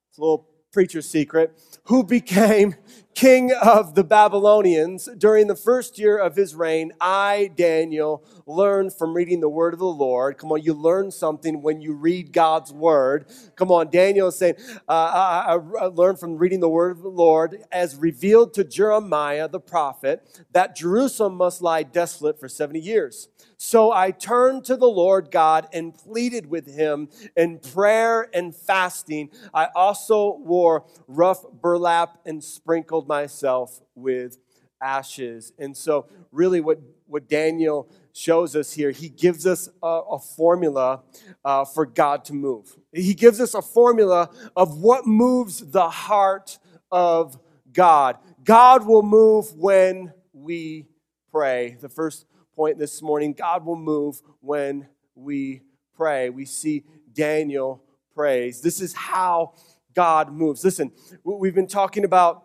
it's 0.09 0.17
a 0.17 0.21
little 0.21 0.47
preacher 0.73 1.01
secret, 1.01 1.57
who 1.83 2.03
became 2.03 2.75
king 3.19 3.51
of 3.61 3.95
the 3.95 4.03
Babylonians, 4.05 5.09
during 5.17 5.47
the 5.47 5.55
first 5.55 5.99
year 5.99 6.17
of 6.17 6.37
his 6.37 6.55
reign, 6.55 6.93
I, 7.01 7.51
Daniel, 7.53 8.23
learned 8.45 8.93
from 8.93 9.13
reading 9.13 9.41
the 9.41 9.49
word 9.49 9.73
of 9.73 9.79
the 9.81 9.85
Lord. 9.85 10.37
Come 10.37 10.53
on, 10.53 10.61
you 10.61 10.73
learn 10.73 11.11
something 11.11 11.61
when 11.61 11.81
you 11.81 11.91
read 11.91 12.31
God's 12.31 12.71
word. 12.71 13.25
Come 13.57 13.73
on, 13.73 13.89
Daniel 13.89 14.29
is 14.29 14.37
saying, 14.37 14.55
uh, 14.87 14.91
I, 14.91 15.57
I 15.81 15.85
learned 15.87 16.21
from 16.21 16.37
reading 16.37 16.61
the 16.61 16.69
word 16.69 16.91
of 16.91 17.03
the 17.03 17.09
Lord 17.09 17.61
as 17.73 17.97
revealed 17.97 18.53
to 18.53 18.63
Jeremiah 18.63 19.49
the 19.49 19.59
prophet 19.59 20.25
that 20.53 20.77
Jerusalem 20.77 21.35
must 21.35 21.61
lie 21.61 21.83
desolate 21.83 22.39
for 22.39 22.47
70 22.47 22.79
years. 22.79 23.27
So 23.61 23.91
I 23.91 24.11
turned 24.11 24.63
to 24.65 24.77
the 24.77 24.87
Lord 24.87 25.31
God 25.31 25.67
and 25.73 25.93
pleaded 25.93 26.45
with 26.45 26.65
him 26.65 27.09
in 27.35 27.59
prayer 27.59 28.29
and 28.33 28.55
fasting. 28.55 29.31
I 29.53 29.67
also 29.75 30.37
wore 30.37 30.85
rough 31.09 31.43
burlap 31.51 32.19
and 32.25 32.41
sprinkled 32.41 33.08
myself 33.09 33.81
with 33.95 34.37
ashes. 34.81 35.51
And 35.59 35.75
so, 35.75 36.07
really, 36.31 36.61
what, 36.61 36.79
what 37.07 37.27
Daniel 37.27 37.89
shows 38.13 38.55
us 38.55 38.71
here, 38.71 38.91
he 38.91 39.09
gives 39.09 39.45
us 39.45 39.67
a, 39.83 39.87
a 40.11 40.19
formula 40.19 41.01
uh, 41.43 41.65
for 41.65 41.85
God 41.85 42.23
to 42.25 42.33
move. 42.33 42.77
He 42.93 43.13
gives 43.13 43.41
us 43.41 43.53
a 43.53 43.61
formula 43.61 44.29
of 44.55 44.79
what 44.79 45.05
moves 45.05 45.59
the 45.59 45.89
heart 45.89 46.59
of 46.91 47.37
God. 47.73 48.17
God 48.43 48.85
will 48.85 49.03
move 49.03 49.53
when 49.55 50.13
we 50.31 50.85
pray. 51.31 51.77
The 51.81 51.89
first 51.89 52.25
point 52.55 52.77
this 52.77 53.01
morning 53.01 53.33
God 53.33 53.65
will 53.65 53.75
move 53.75 54.21
when 54.39 54.87
we 55.15 55.61
pray. 55.95 56.29
We 56.29 56.45
see 56.45 56.83
Daniel 57.13 57.83
prays. 58.15 58.61
This 58.61 58.81
is 58.81 58.93
how 58.93 59.53
God 59.93 60.31
moves. 60.31 60.63
Listen, 60.63 60.91
we've 61.23 61.55
been 61.55 61.67
talking 61.67 62.05
about 62.05 62.43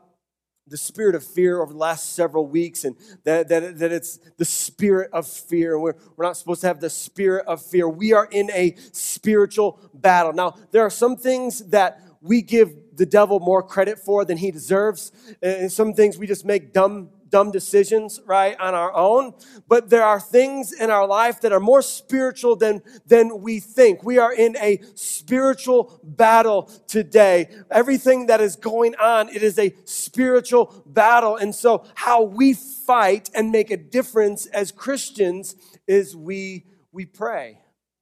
the 0.66 0.76
spirit 0.76 1.14
of 1.14 1.22
fear 1.22 1.60
over 1.60 1.72
the 1.72 1.78
last 1.78 2.14
several 2.14 2.46
weeks 2.46 2.84
and 2.84 2.96
that, 3.24 3.48
that, 3.48 3.78
that 3.78 3.92
it's 3.92 4.18
the 4.38 4.44
spirit 4.44 5.10
of 5.12 5.26
fear. 5.26 5.78
We're, 5.78 5.94
we're 6.16 6.24
not 6.24 6.36
supposed 6.36 6.62
to 6.62 6.68
have 6.68 6.80
the 6.80 6.90
spirit 6.90 7.46
of 7.46 7.62
fear. 7.62 7.88
We 7.88 8.12
are 8.12 8.26
in 8.30 8.50
a 8.50 8.74
spiritual 8.92 9.78
battle. 9.92 10.32
Now, 10.32 10.56
there 10.70 10.82
are 10.82 10.90
some 10.90 11.16
things 11.16 11.60
that 11.70 12.00
we 12.22 12.40
give 12.40 12.96
the 12.96 13.04
devil 13.04 13.38
more 13.40 13.62
credit 13.62 13.98
for 13.98 14.24
than 14.24 14.38
he 14.38 14.50
deserves, 14.50 15.12
and 15.42 15.70
some 15.70 15.92
things 15.92 16.16
we 16.16 16.26
just 16.26 16.46
make 16.46 16.72
dumb 16.72 17.10
dumb 17.34 17.50
decisions, 17.50 18.20
right, 18.26 18.56
on 18.60 18.76
our 18.76 18.94
own. 18.94 19.34
But 19.66 19.90
there 19.90 20.04
are 20.04 20.20
things 20.20 20.72
in 20.72 20.88
our 20.88 21.04
life 21.04 21.40
that 21.40 21.50
are 21.52 21.58
more 21.58 21.82
spiritual 21.82 22.54
than, 22.54 22.80
than 23.06 23.42
we 23.42 23.58
think. 23.58 24.04
We 24.04 24.18
are 24.18 24.32
in 24.32 24.56
a 24.58 24.80
spiritual 24.94 25.98
battle 26.04 26.70
today. 26.86 27.48
Everything 27.72 28.26
that 28.26 28.40
is 28.40 28.54
going 28.54 28.94
on, 28.94 29.30
it 29.30 29.42
is 29.42 29.58
a 29.58 29.74
spiritual 29.82 30.84
battle. 30.86 31.34
And 31.34 31.52
so 31.52 31.84
how 31.96 32.22
we 32.22 32.54
fight 32.54 33.30
and 33.34 33.50
make 33.50 33.72
a 33.72 33.76
difference 33.76 34.46
as 34.46 34.70
Christians 34.70 35.56
is 35.88 36.14
we, 36.14 36.66
we 36.92 37.04
pray. 37.04 37.58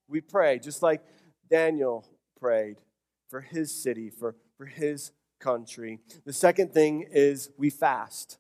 We 0.09 0.21
pray, 0.21 0.59
just 0.59 0.83
like 0.83 1.01
Daniel 1.49 2.05
prayed 2.39 2.83
for 3.31 3.41
his 3.41 3.75
city, 3.83 4.11
for, 4.11 4.37
for 4.59 4.67
his 4.67 5.11
country. 5.41 6.01
The 6.27 6.35
second 6.35 6.75
thing 6.75 7.07
is 7.11 7.49
we 7.57 7.71
fast 7.71 8.37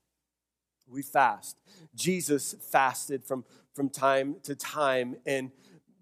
we 0.92 1.02
fast. 1.02 1.56
Jesus 1.94 2.54
fasted 2.70 3.24
from, 3.24 3.44
from 3.74 3.88
time 3.88 4.36
to 4.44 4.54
time. 4.54 5.16
And 5.26 5.50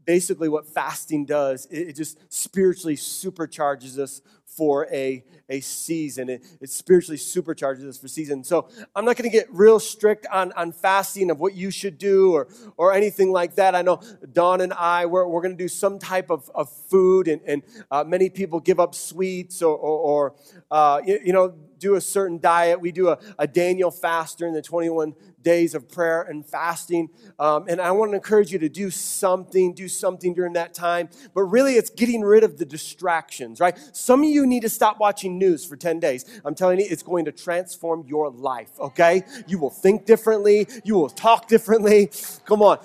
basically, 0.04 0.48
what 0.48 0.66
fasting 0.66 1.24
does, 1.24 1.66
it, 1.66 1.88
it 1.88 1.96
just 1.96 2.18
spiritually 2.32 2.96
supercharges 2.96 3.98
us 3.98 4.22
for 4.56 4.88
a, 4.92 5.24
a 5.48 5.60
season. 5.60 6.28
It, 6.28 6.44
it 6.60 6.70
spiritually 6.70 7.16
supercharges 7.16 7.88
us 7.88 7.96
for 7.98 8.08
season. 8.08 8.42
So 8.42 8.68
I'm 8.96 9.04
not 9.04 9.16
going 9.16 9.30
to 9.30 9.34
get 9.34 9.46
real 9.50 9.78
strict 9.78 10.26
on, 10.26 10.52
on 10.52 10.72
fasting 10.72 11.30
of 11.30 11.38
what 11.38 11.54
you 11.54 11.70
should 11.70 11.98
do 11.98 12.32
or, 12.32 12.48
or 12.76 12.92
anything 12.92 13.30
like 13.30 13.54
that. 13.54 13.74
I 13.74 13.82
know 13.82 14.00
Dawn 14.32 14.60
and 14.60 14.72
I, 14.72 15.06
we're, 15.06 15.26
we're 15.26 15.40
going 15.40 15.56
to 15.56 15.62
do 15.64 15.68
some 15.68 15.98
type 15.98 16.30
of, 16.30 16.50
of 16.54 16.68
food, 16.68 17.28
and, 17.28 17.40
and 17.46 17.62
uh, 17.90 18.04
many 18.04 18.28
people 18.28 18.58
give 18.58 18.80
up 18.80 18.94
sweets 18.94 19.62
or, 19.62 19.76
or, 19.76 19.98
or 19.98 20.34
uh, 20.70 21.00
you, 21.06 21.20
you 21.26 21.32
know, 21.32 21.54
do 21.80 21.96
a 21.96 22.00
certain 22.00 22.38
diet. 22.38 22.80
We 22.80 22.92
do 22.92 23.08
a, 23.08 23.18
a 23.38 23.46
Daniel 23.46 23.90
fast 23.90 24.38
during 24.38 24.54
the 24.54 24.62
21 24.62 25.14
days 25.42 25.74
of 25.74 25.88
prayer 25.88 26.22
and 26.22 26.44
fasting. 26.46 27.08
Um, 27.38 27.64
and 27.68 27.80
I 27.80 27.90
want 27.92 28.12
to 28.12 28.16
encourage 28.16 28.52
you 28.52 28.58
to 28.60 28.68
do 28.68 28.90
something, 28.90 29.72
do 29.72 29.88
something 29.88 30.34
during 30.34 30.52
that 30.52 30.74
time. 30.74 31.08
But 31.34 31.44
really, 31.44 31.74
it's 31.74 31.90
getting 31.90 32.20
rid 32.22 32.44
of 32.44 32.58
the 32.58 32.64
distractions, 32.64 33.60
right? 33.60 33.76
Some 33.92 34.22
of 34.22 34.28
you 34.28 34.46
need 34.46 34.62
to 34.62 34.68
stop 34.68 35.00
watching 35.00 35.38
news 35.38 35.64
for 35.64 35.76
10 35.76 36.00
days. 36.00 36.40
I'm 36.44 36.54
telling 36.54 36.78
you, 36.78 36.86
it's 36.88 37.02
going 37.02 37.24
to 37.24 37.32
transform 37.32 38.04
your 38.06 38.30
life, 38.30 38.78
okay? 38.78 39.22
You 39.46 39.58
will 39.58 39.70
think 39.70 40.06
differently, 40.06 40.68
you 40.84 40.94
will 40.94 41.08
talk 41.08 41.48
differently. 41.48 42.10
Come 42.44 42.62
on. 42.62 42.78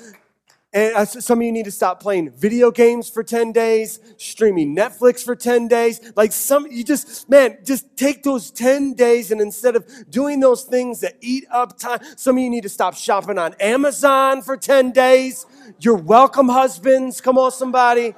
And 0.76 1.08
some 1.08 1.40
of 1.40 1.46
you 1.46 1.54
need 1.54 1.64
to 1.64 1.72
stop 1.72 2.02
playing 2.02 2.32
video 2.32 2.70
games 2.70 3.10
for 3.10 3.24
10 3.24 3.54
days, 3.54 3.98
streaming 4.18 4.76
Netflix 4.76 5.24
for 5.24 5.34
10 5.34 5.70
days. 5.70 6.02
Like 6.18 6.34
some, 6.34 6.68
you 6.70 6.84
just, 6.84 7.30
man, 7.30 7.60
just 7.64 7.96
take 7.96 8.24
those 8.24 8.52
10 8.52 8.94
days 8.94 9.32
and 9.32 9.40
instead 9.40 9.78
of 9.78 10.12
doing 10.12 10.42
those 10.42 10.64
things 10.64 11.00
that 11.00 11.16
eat 11.22 11.46
up 11.50 11.80
time, 11.80 12.00
some 12.18 12.36
of 12.36 12.44
you 12.44 12.50
need 12.50 12.64
to 12.64 12.70
stop 12.70 12.94
shopping 12.94 13.38
on 13.38 13.54
Amazon 13.62 14.42
for 14.42 14.58
10 14.58 14.92
days. 14.92 15.46
You're 15.80 15.96
welcome, 15.96 16.50
husbands. 16.50 17.22
Come 17.22 17.38
on, 17.38 17.54
somebody. 17.54 18.14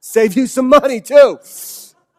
Save 0.00 0.36
you 0.36 0.46
some 0.46 0.68
money 0.68 1.00
too. 1.00 1.38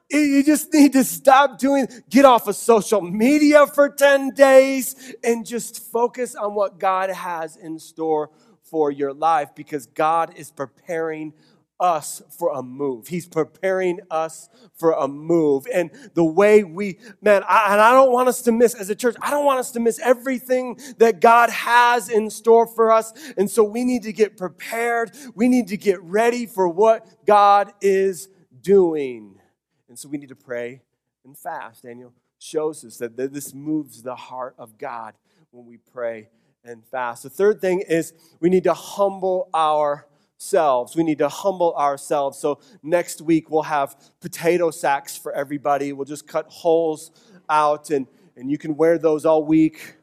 You 0.09 0.41
just 0.41 0.73
need 0.73 0.93
to 0.93 1.03
stop 1.03 1.59
doing, 1.59 1.87
get 2.09 2.25
off 2.25 2.47
of 2.47 2.55
social 2.55 3.01
media 3.01 3.67
for 3.67 3.89
10 3.89 4.31
days 4.31 5.13
and 5.23 5.45
just 5.45 5.91
focus 5.91 6.33
on 6.33 6.55
what 6.55 6.79
God 6.79 7.11
has 7.11 7.57
in 7.57 7.77
store 7.77 8.31
for 8.69 8.91
your 8.91 9.13
life 9.13 9.49
because 9.55 9.87
God 9.87 10.33
is 10.35 10.51
preparing 10.51 11.33
us 11.79 12.21
for 12.37 12.53
a 12.53 12.63
move. 12.63 13.07
He's 13.07 13.27
preparing 13.27 13.99
us 14.09 14.49
for 14.73 14.91
a 14.93 15.07
move. 15.07 15.67
And 15.71 15.91
the 16.15 16.23
way 16.23 16.63
we, 16.63 16.97
man, 17.21 17.43
I, 17.47 17.73
and 17.73 17.81
I 17.81 17.91
don't 17.91 18.11
want 18.11 18.29
us 18.29 18.41
to 18.43 18.51
miss, 18.51 18.73
as 18.73 18.89
a 18.89 18.95
church, 18.95 19.15
I 19.21 19.29
don't 19.29 19.45
want 19.45 19.59
us 19.59 19.71
to 19.71 19.79
miss 19.79 19.99
everything 19.99 20.79
that 20.97 21.21
God 21.21 21.49
has 21.49 22.09
in 22.09 22.29
store 22.29 22.65
for 22.65 22.91
us. 22.91 23.13
And 23.37 23.49
so 23.49 23.63
we 23.63 23.83
need 23.83 24.03
to 24.03 24.13
get 24.13 24.37
prepared. 24.37 25.11
We 25.35 25.47
need 25.47 25.67
to 25.67 25.77
get 25.77 26.01
ready 26.01 26.45
for 26.45 26.67
what 26.67 27.25
God 27.25 27.73
is 27.81 28.29
doing. 28.61 29.39
And 29.87 29.97
so 29.97 30.09
we 30.09 30.17
need 30.17 30.29
to 30.29 30.35
pray 30.35 30.81
and 31.23 31.37
fast. 31.37 31.83
Daniel 31.83 32.13
shows 32.39 32.83
us 32.85 32.97
that 32.97 33.15
this 33.17 33.53
moves 33.53 34.01
the 34.01 34.15
heart 34.15 34.55
of 34.57 34.77
God 34.77 35.13
when 35.51 35.65
we 35.65 35.77
pray 35.77 36.29
and 36.67 36.85
fast. 36.85 37.23
The 37.23 37.29
third 37.29 37.61
thing 37.61 37.81
is 37.87 38.13
we 38.39 38.49
need 38.49 38.65
to 38.65 38.73
humble 38.73 39.49
ourselves. 39.55 40.95
We 40.95 41.03
need 41.03 41.17
to 41.19 41.29
humble 41.29 41.73
ourselves. 41.75 42.37
So 42.37 42.59
next 42.83 43.21
week 43.21 43.49
we'll 43.49 43.63
have 43.63 43.95
potato 44.19 44.69
sacks 44.69 45.17
for 45.17 45.31
everybody. 45.31 45.93
We'll 45.93 46.05
just 46.05 46.27
cut 46.27 46.47
holes 46.49 47.11
out 47.49 47.89
and, 47.89 48.05
and 48.35 48.51
you 48.51 48.57
can 48.57 48.75
wear 48.75 48.97
those 48.97 49.25
all 49.25 49.43
week. 49.43 49.95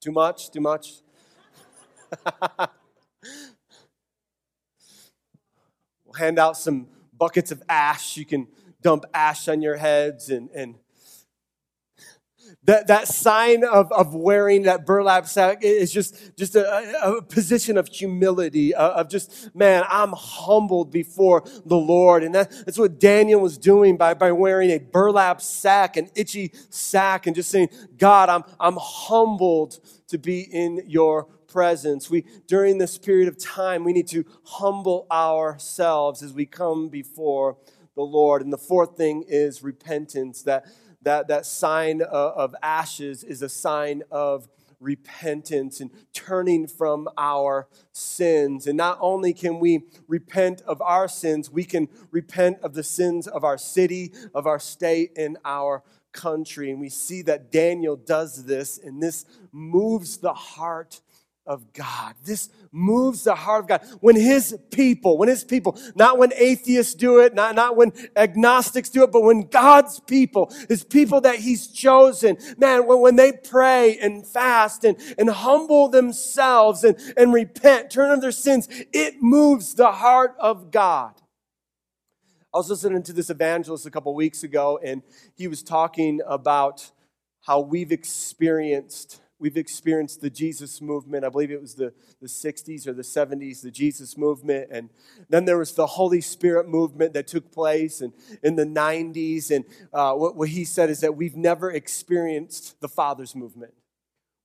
Too 0.00 0.12
much? 0.12 0.50
Too 0.50 0.60
much? 0.60 0.94
we'll 6.04 6.14
hand 6.18 6.38
out 6.38 6.56
some 6.56 6.88
buckets 7.16 7.52
of 7.52 7.62
ash. 7.68 8.16
You 8.16 8.24
can 8.24 8.48
dump 8.82 9.04
ash 9.14 9.46
on 9.48 9.62
your 9.62 9.76
heads 9.76 10.28
and, 10.28 10.50
and 10.50 10.74
that, 12.64 12.86
that 12.86 13.08
sign 13.08 13.64
of, 13.64 13.90
of 13.90 14.14
wearing 14.14 14.62
that 14.62 14.86
burlap 14.86 15.26
sack 15.26 15.58
is 15.62 15.92
just, 15.92 16.36
just 16.36 16.54
a, 16.54 17.16
a 17.16 17.22
position 17.22 17.76
of 17.76 17.88
humility, 17.88 18.72
uh, 18.74 18.90
of 18.90 19.08
just, 19.08 19.54
man, 19.54 19.84
I'm 19.88 20.12
humbled 20.12 20.92
before 20.92 21.42
the 21.66 21.76
Lord. 21.76 22.22
And 22.22 22.34
that, 22.34 22.50
that's 22.64 22.78
what 22.78 23.00
Daniel 23.00 23.40
was 23.40 23.58
doing 23.58 23.96
by, 23.96 24.14
by 24.14 24.30
wearing 24.30 24.70
a 24.70 24.78
burlap 24.78 25.40
sack, 25.40 25.96
an 25.96 26.08
itchy 26.14 26.52
sack, 26.70 27.26
and 27.26 27.34
just 27.34 27.50
saying, 27.50 27.68
God, 27.96 28.28
I'm, 28.28 28.44
I'm 28.60 28.76
humbled 28.78 29.80
to 30.08 30.18
be 30.18 30.42
in 30.42 30.84
your 30.86 31.24
presence. 31.48 32.08
We, 32.08 32.24
during 32.46 32.78
this 32.78 32.96
period 32.96 33.26
of 33.26 33.38
time, 33.38 33.82
we 33.82 33.92
need 33.92 34.08
to 34.08 34.24
humble 34.44 35.06
ourselves 35.10 36.22
as 36.22 36.32
we 36.32 36.46
come 36.46 36.88
before 36.88 37.56
the 37.94 38.02
Lord. 38.02 38.42
And 38.42 38.52
the 38.52 38.58
fourth 38.58 38.96
thing 38.96 39.24
is 39.28 39.62
repentance, 39.62 40.42
that 40.44 40.64
that, 41.02 41.28
that 41.28 41.46
sign 41.46 42.02
uh, 42.02 42.06
of 42.06 42.54
ashes 42.62 43.24
is 43.24 43.42
a 43.42 43.48
sign 43.48 44.02
of 44.10 44.48
repentance 44.82 45.80
and 45.80 45.90
turning 46.12 46.66
from 46.66 47.08
our 47.16 47.68
sins. 47.92 48.66
And 48.66 48.76
not 48.76 48.98
only 49.00 49.32
can 49.32 49.60
we 49.60 49.84
repent 50.08 50.60
of 50.62 50.82
our 50.82 51.08
sins, 51.08 51.50
we 51.50 51.64
can 51.64 51.88
repent 52.10 52.58
of 52.62 52.74
the 52.74 52.82
sins 52.82 53.26
of 53.28 53.44
our 53.44 53.56
city, 53.58 54.12
of 54.34 54.46
our 54.46 54.58
state, 54.58 55.12
and 55.16 55.38
our 55.44 55.82
country. 56.12 56.70
And 56.70 56.80
we 56.80 56.88
see 56.88 57.22
that 57.22 57.50
Daniel 57.50 57.96
does 57.96 58.44
this, 58.44 58.78
and 58.78 59.02
this 59.02 59.24
moves 59.52 60.18
the 60.18 60.34
heart 60.34 61.00
of 61.46 61.72
God. 61.72 62.14
This 62.24 62.50
moves 62.70 63.24
the 63.24 63.34
heart 63.34 63.64
of 63.64 63.68
God. 63.68 63.82
When 64.00 64.16
his 64.16 64.56
people, 64.70 65.18
when 65.18 65.28
his 65.28 65.44
people, 65.44 65.78
not 65.94 66.18
when 66.18 66.32
atheists 66.34 66.94
do 66.94 67.18
it, 67.20 67.34
not, 67.34 67.54
not 67.54 67.76
when 67.76 67.92
agnostics 68.16 68.88
do 68.88 69.02
it, 69.02 69.12
but 69.12 69.22
when 69.22 69.42
God's 69.48 70.00
people, 70.00 70.52
his 70.68 70.84
people 70.84 71.20
that 71.22 71.36
he's 71.36 71.68
chosen, 71.68 72.38
man, 72.56 72.86
when, 72.86 73.00
when 73.00 73.16
they 73.16 73.32
pray 73.32 73.98
and 73.98 74.26
fast 74.26 74.84
and, 74.84 74.96
and 75.18 75.28
humble 75.30 75.88
themselves 75.88 76.84
and, 76.84 76.96
and 77.16 77.32
repent, 77.32 77.90
turn 77.90 78.10
of 78.10 78.20
their 78.20 78.32
sins, 78.32 78.68
it 78.92 79.20
moves 79.20 79.74
the 79.74 79.92
heart 79.92 80.36
of 80.38 80.70
God. 80.70 81.14
I 82.54 82.58
was 82.58 82.68
listening 82.68 83.02
to 83.04 83.14
this 83.14 83.30
evangelist 83.30 83.86
a 83.86 83.90
couple 83.90 84.14
weeks 84.14 84.42
ago, 84.42 84.78
and 84.82 85.02
he 85.34 85.48
was 85.48 85.62
talking 85.62 86.20
about 86.26 86.90
how 87.40 87.60
we've 87.60 87.90
experienced 87.90 89.20
We've 89.42 89.56
experienced 89.56 90.20
the 90.20 90.30
Jesus 90.30 90.80
movement. 90.80 91.24
I 91.24 91.28
believe 91.28 91.50
it 91.50 91.60
was 91.60 91.74
the, 91.74 91.92
the 92.20 92.28
60s 92.28 92.86
or 92.86 92.92
the 92.92 93.02
70s, 93.02 93.60
the 93.60 93.72
Jesus 93.72 94.16
movement. 94.16 94.68
And 94.70 94.88
then 95.28 95.46
there 95.46 95.58
was 95.58 95.72
the 95.72 95.88
Holy 95.88 96.20
Spirit 96.20 96.68
movement 96.68 97.12
that 97.14 97.26
took 97.26 97.50
place 97.50 98.00
in, 98.00 98.12
in 98.44 98.54
the 98.54 98.64
90s. 98.64 99.50
And 99.50 99.64
uh, 99.92 100.12
what, 100.14 100.36
what 100.36 100.50
he 100.50 100.64
said 100.64 100.90
is 100.90 101.00
that 101.00 101.16
we've 101.16 101.34
never 101.34 101.72
experienced 101.72 102.80
the 102.80 102.88
Father's 102.88 103.34
movement. 103.34 103.74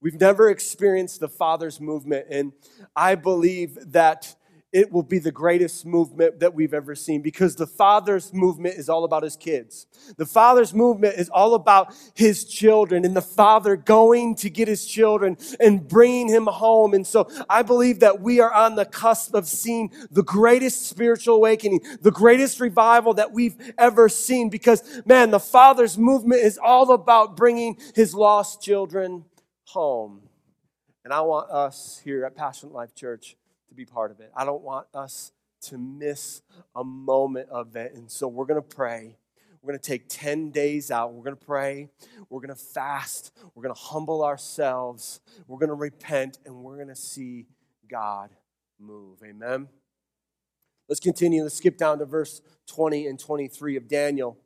We've 0.02 0.20
never 0.20 0.50
experienced 0.50 1.20
the 1.20 1.30
Father's 1.30 1.80
movement. 1.80 2.26
And 2.32 2.54
I 2.96 3.14
believe 3.14 3.92
that 3.92 4.34
it 4.74 4.92
will 4.92 5.04
be 5.04 5.18
the 5.18 5.32
greatest 5.32 5.86
movement 5.86 6.42
that 6.42 6.54
we've 6.54 6.74
ever 6.74 6.94
seen 6.94 7.22
because 7.22 7.56
the 7.56 7.66
Father's 7.66 8.34
movement 8.34 8.76
is 8.76 8.90
all 8.90 9.06
about 9.06 9.24
his 9.24 9.38
kids. 9.38 9.88
The 10.18 10.26
Father's 10.26 10.74
movement 10.74 11.16
is 11.18 11.30
all 11.30 11.56
about 11.56 11.94
his 12.16 12.44
children 12.44 13.06
and 13.06 13.16
the 13.16 13.22
Father 13.22 13.78
going 13.78 14.36
to 14.36 14.50
get 14.50 14.68
his 14.68 14.86
children 14.86 15.38
and 15.62 15.88
bringing 15.88 16.28
him 16.28 16.48
home. 16.48 16.94
And 16.94 17.08
so 17.08 17.30
I 17.50 17.62
believe 17.62 18.02
that 18.02 18.20
we 18.20 18.42
are 18.42 18.54
on 18.54 18.76
the 18.76 18.86
cusp 18.86 19.34
of 19.34 19.48
seeing 19.48 19.90
the 20.12 20.24
greatest 20.24 20.88
spiritual 20.88 21.36
awakening, 21.36 21.80
the 22.02 22.12
greatest 22.12 22.60
revival 22.60 23.14
that 23.14 23.32
we've 23.32 23.56
ever 23.78 24.10
seen 24.10 24.50
because, 24.50 24.84
man, 25.06 25.32
the 25.32 25.40
Father's 25.40 25.98
movement 25.98 26.42
is 26.42 26.58
all 26.58 26.92
about 26.92 27.38
bringing 27.38 27.78
his 27.96 28.14
lost 28.14 28.62
children 28.62 29.24
home. 29.64 30.24
And 31.06 31.14
I 31.14 31.22
want 31.22 31.50
us 31.52 32.02
here 32.04 32.26
at 32.26 32.36
Passion 32.36 32.74
Life 32.74 32.94
Church 32.94 33.38
to 33.70 33.76
be 33.76 33.86
part 33.86 34.12
of 34.12 34.20
it. 34.20 34.32
I 34.36 34.46
don't 34.46 34.64
want 34.64 34.88
us 34.94 35.32
to 35.62 35.78
miss 35.78 36.42
a 36.76 36.84
moment 36.84 37.50
of 37.50 37.76
it. 37.76 37.94
And 37.94 38.10
so 38.10 38.28
we're 38.28 38.46
going 38.46 38.62
to 38.62 38.76
pray. 38.76 39.18
We're 39.62 39.74
going 39.74 39.80
to 39.80 39.88
take 39.88 40.06
10 40.08 40.52
days 40.52 40.92
out. 40.92 41.14
We're 41.14 41.24
going 41.24 41.36
to 41.36 41.46
pray. 41.46 41.90
We're 42.30 42.40
going 42.40 42.50
to 42.50 42.56
fast. 42.56 43.32
We're 43.54 43.64
going 43.64 43.74
to 43.74 43.82
humble 43.82 44.24
ourselves. 44.24 45.20
We're 45.48 45.58
going 45.58 45.70
to 45.70 45.76
repent 45.76 46.40
and 46.46 46.56
we're 46.64 46.76
going 46.76 46.88
to 46.88 46.96
see 46.96 47.48
God 47.90 48.30
move. 48.80 49.20
Amen. 49.26 49.68
Let's 50.88 51.00
continue. 51.00 51.44
Let's 51.44 51.56
skip 51.56 51.78
down 51.78 52.00
to 52.00 52.06
verse 52.06 52.42
20 52.68 53.08
and 53.08 53.20
23 53.20 53.76
of 53.76 53.88
Daniel. 53.88 54.38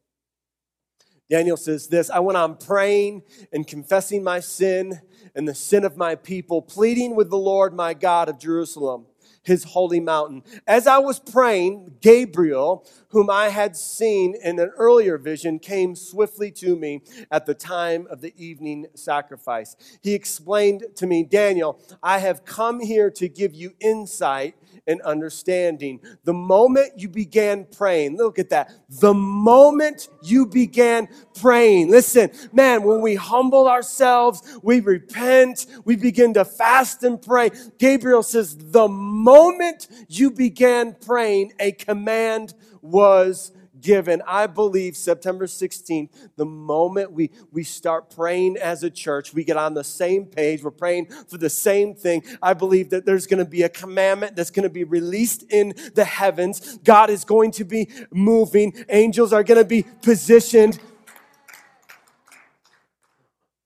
Daniel 1.29 1.55
says 1.55 1.87
this 1.87 2.09
I 2.09 2.19
went 2.19 2.37
on 2.37 2.57
praying 2.57 3.23
and 3.53 3.65
confessing 3.67 4.23
my 4.23 4.39
sin 4.39 5.01
and 5.35 5.47
the 5.47 5.55
sin 5.55 5.85
of 5.85 5.97
my 5.97 6.15
people, 6.15 6.61
pleading 6.61 7.15
with 7.15 7.29
the 7.29 7.37
Lord 7.37 7.73
my 7.73 7.93
God 7.93 8.27
of 8.27 8.39
Jerusalem 8.39 9.05
his 9.43 9.63
holy 9.63 9.99
mountain. 9.99 10.43
As 10.67 10.87
I 10.87 10.99
was 10.99 11.19
praying, 11.19 11.95
Gabriel, 12.01 12.87
whom 13.09 13.29
I 13.29 13.49
had 13.49 13.75
seen 13.75 14.35
in 14.43 14.59
an 14.59 14.71
earlier 14.77 15.17
vision, 15.17 15.59
came 15.59 15.95
swiftly 15.95 16.51
to 16.51 16.75
me 16.75 17.01
at 17.31 17.45
the 17.45 17.53
time 17.53 18.07
of 18.09 18.21
the 18.21 18.33
evening 18.37 18.87
sacrifice. 18.95 19.75
He 20.01 20.13
explained 20.13 20.85
to 20.95 21.07
me, 21.07 21.23
Daniel, 21.23 21.79
I 22.01 22.19
have 22.19 22.45
come 22.45 22.79
here 22.79 23.09
to 23.11 23.27
give 23.27 23.53
you 23.53 23.73
insight 23.79 24.55
and 24.91 25.01
understanding. 25.01 25.99
The 26.23 26.33
moment 26.33 26.93
you 26.97 27.09
began 27.09 27.65
praying, 27.65 28.17
look 28.17 28.37
at 28.37 28.49
that. 28.49 28.71
The 28.89 29.13
moment 29.13 30.09
you 30.21 30.45
began 30.45 31.07
praying, 31.39 31.89
listen, 31.89 32.29
man, 32.51 32.83
when 32.83 33.01
we 33.01 33.15
humble 33.15 33.67
ourselves, 33.67 34.59
we 34.61 34.81
repent, 34.81 35.65
we 35.85 35.95
begin 35.95 36.33
to 36.35 36.45
fast 36.45 37.03
and 37.03 37.21
pray. 37.21 37.49
Gabriel 37.79 38.23
says, 38.23 38.55
the 38.57 38.87
moment 38.87 39.87
you 40.07 40.29
began 40.29 40.93
praying, 40.93 41.53
a 41.59 41.71
command 41.71 42.53
was 42.81 43.51
given. 43.81 44.21
I 44.27 44.47
believe 44.47 44.95
September 44.95 45.45
16th, 45.45 46.09
the 46.35 46.45
moment 46.45 47.11
we, 47.11 47.31
we 47.51 47.63
start 47.63 48.13
praying 48.15 48.57
as 48.57 48.83
a 48.83 48.89
church, 48.89 49.33
we 49.33 49.43
get 49.43 49.57
on 49.57 49.73
the 49.73 49.83
same 49.83 50.25
page, 50.25 50.63
we're 50.63 50.71
praying 50.71 51.07
for 51.27 51.37
the 51.37 51.49
same 51.49 51.95
thing. 51.95 52.23
I 52.41 52.53
believe 52.53 52.89
that 52.91 53.05
there's 53.05 53.27
going 53.27 53.43
to 53.43 53.49
be 53.49 53.63
a 53.63 53.69
commandment 53.69 54.35
that's 54.35 54.51
going 54.51 54.63
to 54.63 54.69
be 54.69 54.83
released 54.83 55.43
in 55.51 55.73
the 55.95 56.05
heavens. 56.05 56.77
God 56.83 57.09
is 57.09 57.25
going 57.25 57.51
to 57.51 57.63
be 57.63 57.89
moving, 58.11 58.73
angels 58.89 59.33
are 59.33 59.43
going 59.43 59.59
to 59.59 59.65
be 59.65 59.83
positioned. 60.01 60.79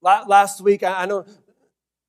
Last 0.02 0.62
week, 0.62 0.84
I 0.84 1.06
know 1.08 1.26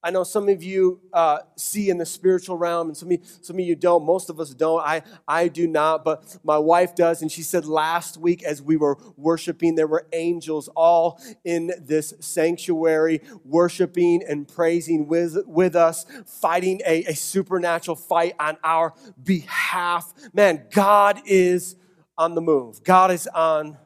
I 0.07 0.11
know 0.11 0.23
some 0.23 0.49
of 0.49 0.63
you 0.63 1.01
uh, 1.13 1.39
see 1.57 1.91
in 1.91 1.99
the 1.99 2.07
spiritual 2.07 2.57
realm, 2.57 2.87
and 2.87 2.97
some 2.97 3.09
of, 3.09 3.13
you, 3.15 3.23
some 3.43 3.57
of 3.57 3.65
you 3.65 3.75
don't. 3.75 4.07
Most 4.07 4.31
of 4.31 4.39
us 4.39 4.51
don't. 4.51 4.81
I, 4.81 5.03
I 5.27 5.49
do 5.49 5.67
not, 5.67 6.05
but 6.05 6.39
my 6.45 6.59
wife 6.59 6.95
does. 6.95 7.23
And 7.23 7.33
she 7.33 7.43
said 7.43 7.65
last 7.65 8.17
week, 8.17 8.45
as 8.45 8.63
we 8.63 8.77
were 8.77 8.99
worshiping, 9.17 9.75
there 9.75 9.89
were 9.89 10.07
angels 10.13 10.69
all 10.77 11.21
in 11.45 11.73
this 11.81 12.15
sanctuary, 12.21 13.21
worshiping 13.45 14.23
and 14.29 14.47
praising 14.47 15.09
with, 15.09 15.39
with 15.45 15.75
us, 15.75 16.07
fighting 16.25 16.83
a, 16.87 17.03
a 17.07 17.15
supernatural 17.17 17.97
fight 17.97 18.35
on 18.39 18.59
our 18.63 18.95
behalf. 19.21 20.15
Man, 20.33 20.67
God 20.71 21.21
is 21.27 21.75
on 22.17 22.37
the 22.37 22.41
move. 22.41 22.85
God 22.85 23.11
is 23.11 23.27
on 23.27 23.77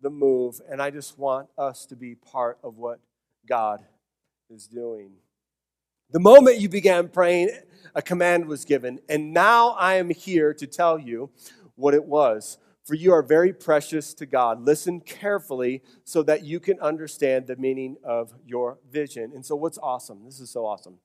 the 0.00 0.10
move. 0.10 0.60
And 0.68 0.82
I 0.82 0.90
just 0.90 1.16
want 1.16 1.50
us 1.56 1.86
to 1.86 1.94
be 1.94 2.16
part 2.16 2.58
of 2.64 2.78
what 2.78 2.98
God 3.48 3.84
is 4.50 4.66
doing. 4.66 5.12
The 6.10 6.20
moment 6.20 6.58
you 6.58 6.70
began 6.70 7.08
praying, 7.08 7.50
a 7.94 8.00
command 8.00 8.46
was 8.46 8.64
given, 8.64 8.98
and 9.10 9.34
now 9.34 9.70
I 9.72 9.96
am 9.96 10.08
here 10.08 10.54
to 10.54 10.66
tell 10.66 10.98
you 10.98 11.30
what 11.74 11.92
it 11.92 12.04
was. 12.06 12.56
For 12.84 12.94
you 12.94 13.12
are 13.12 13.22
very 13.22 13.52
precious 13.52 14.14
to 14.14 14.24
God. 14.24 14.62
Listen 14.62 15.00
carefully 15.02 15.82
so 16.04 16.22
that 16.22 16.42
you 16.42 16.60
can 16.60 16.80
understand 16.80 17.46
the 17.46 17.56
meaning 17.56 17.98
of 18.02 18.32
your 18.46 18.78
vision. 18.90 19.32
And 19.34 19.44
so, 19.44 19.54
what's 19.56 19.76
awesome? 19.76 20.24
This 20.24 20.40
is 20.40 20.48
so 20.48 20.64
awesome. 20.64 20.96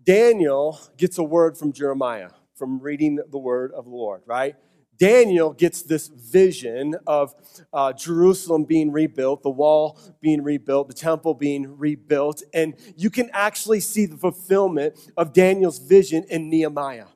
Daniel 0.00 0.78
gets 0.96 1.18
a 1.18 1.24
word 1.24 1.58
from 1.58 1.72
Jeremiah 1.72 2.30
from 2.54 2.78
reading 2.78 3.18
the 3.28 3.38
word 3.38 3.72
of 3.72 3.86
the 3.86 3.90
Lord, 3.90 4.22
right? 4.26 4.54
Daniel 4.98 5.52
gets 5.52 5.82
this 5.82 6.08
vision 6.08 6.94
of 7.06 7.34
uh, 7.72 7.92
Jerusalem 7.92 8.64
being 8.64 8.92
rebuilt, 8.92 9.42
the 9.42 9.50
wall 9.50 9.98
being 10.20 10.42
rebuilt, 10.42 10.88
the 10.88 10.94
temple 10.94 11.34
being 11.34 11.76
rebuilt, 11.76 12.42
and 12.54 12.74
you 12.96 13.10
can 13.10 13.30
actually 13.32 13.80
see 13.80 14.06
the 14.06 14.16
fulfillment 14.16 14.96
of 15.16 15.32
Daniel's 15.32 15.78
vision 15.78 16.24
in 16.28 16.48
Nehemiah. 16.48 17.06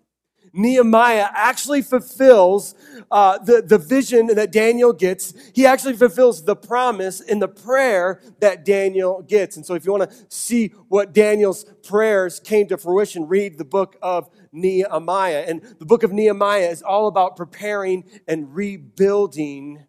Nehemiah 0.57 1.29
actually 1.33 1.83
fulfills 1.83 2.75
uh, 3.11 3.39
the, 3.39 3.63
the 3.63 3.79
vision 3.79 4.29
that 4.29 4.51
Daniel 4.51 4.93
gets. 4.93 5.35
He 5.55 5.67
actually 5.67 5.95
fulfills 5.95 6.45
the 6.45 6.57
promise 6.57 7.21
in 7.21 7.39
the 7.39 7.49
prayer 7.49 8.23
that 8.41 8.65
Daniel 8.65 9.23
gets. 9.23 9.57
And 9.57 9.67
so, 9.67 9.75
if 9.75 9.85
you 9.85 9.93
want 9.93 10.11
to 10.11 10.17
see 10.29 10.69
what 10.89 11.13
Daniel's 11.13 11.65
prayers 11.87 12.41
came 12.41 12.67
to 12.69 12.79
fruition, 12.79 13.29
read 13.29 13.59
the 13.59 13.65
book 13.65 13.97
of 14.03 14.31
Nehemiah. 14.51 15.45
And 15.47 15.63
the 15.79 15.87
book 15.87 16.03
of 16.03 16.13
Nehemiah 16.13 16.69
is 16.69 16.83
all 16.83 17.07
about 17.07 17.37
preparing 17.37 18.05
and 18.27 18.55
rebuilding 18.55 19.85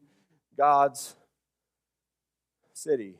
God's 0.57 1.15
city 2.73 3.15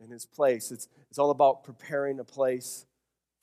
and 0.00 0.12
his 0.12 0.26
place. 0.26 0.70
It's, 0.70 0.88
it's 1.10 1.18
all 1.18 1.30
about 1.30 1.64
preparing 1.64 2.20
a 2.20 2.24
place 2.24 2.86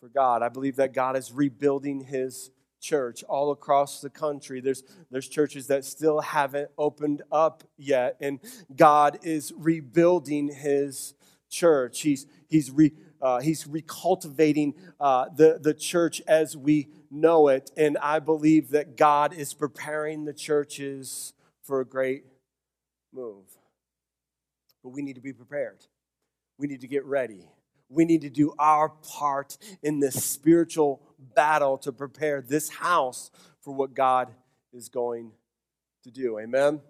for 0.02 0.10
God. 0.10 0.42
I 0.42 0.50
believe 0.50 0.78
that 0.78 0.94
God 0.94 1.16
is 1.16 1.32
rebuilding 1.32 2.02
his 2.02 2.50
church 2.82 3.24
all 3.26 3.52
across 3.52 4.02
the 4.02 4.10
country. 4.10 4.60
There's, 4.60 4.84
there's 5.12 5.28
churches 5.28 5.68
that 5.68 5.86
still 5.86 6.22
haven't 6.22 6.72
opened 6.76 7.22
up 7.32 7.64
yet, 7.78 8.18
and 8.20 8.40
God 8.76 9.20
is 9.22 9.54
rebuilding 9.56 10.48
his 10.48 11.14
church. 11.52 12.02
He's, 12.02 12.26
he's, 12.48 12.72
re, 12.72 12.92
uh, 13.22 13.42
he's 13.42 13.66
recultivating 13.66 14.74
uh, 15.00 15.26
the, 15.36 15.60
the 15.62 15.76
church 15.76 16.20
as 16.28 16.58
we 16.58 16.88
know 17.12 17.48
it, 17.50 17.70
and 17.78 17.96
I 18.00 18.18
believe 18.18 18.72
that 18.72 18.98
God 18.98 19.34
is 19.34 19.54
preparing 19.54 20.26
the 20.26 20.34
churches 20.34 21.34
for 21.62 21.80
a 21.80 21.86
great 21.86 22.24
move. 23.14 23.46
But 24.84 24.90
we 24.90 25.04
need 25.04 25.14
to 25.14 25.22
be 25.22 25.34
prepared. 25.34 25.86
We 26.58 26.66
need 26.66 26.82
to 26.82 26.88
get 26.88 27.06
ready 27.06 27.52
we 27.92 28.06
need 28.06 28.22
to 28.22 28.30
do 28.30 28.54
our 28.58 28.90
part 28.90 29.58
in 29.84 30.00
this 30.00 30.24
spiritual 30.24 31.02
battle 31.36 31.78
to 31.80 31.92
prepare 31.92 32.42
this 32.42 32.70
house 32.70 33.30
for 33.60 33.74
what 33.74 33.94
God 33.94 34.30
is 34.74 34.90
going 34.90 35.32
to 36.04 36.12
do. 36.12 36.40
Amen. 36.40 36.82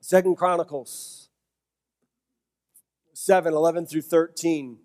Second 0.00 0.36
Chronicles 0.36 1.28
7 3.12 3.52
11 3.52 3.86
through 3.86 4.02
13. 4.02 4.78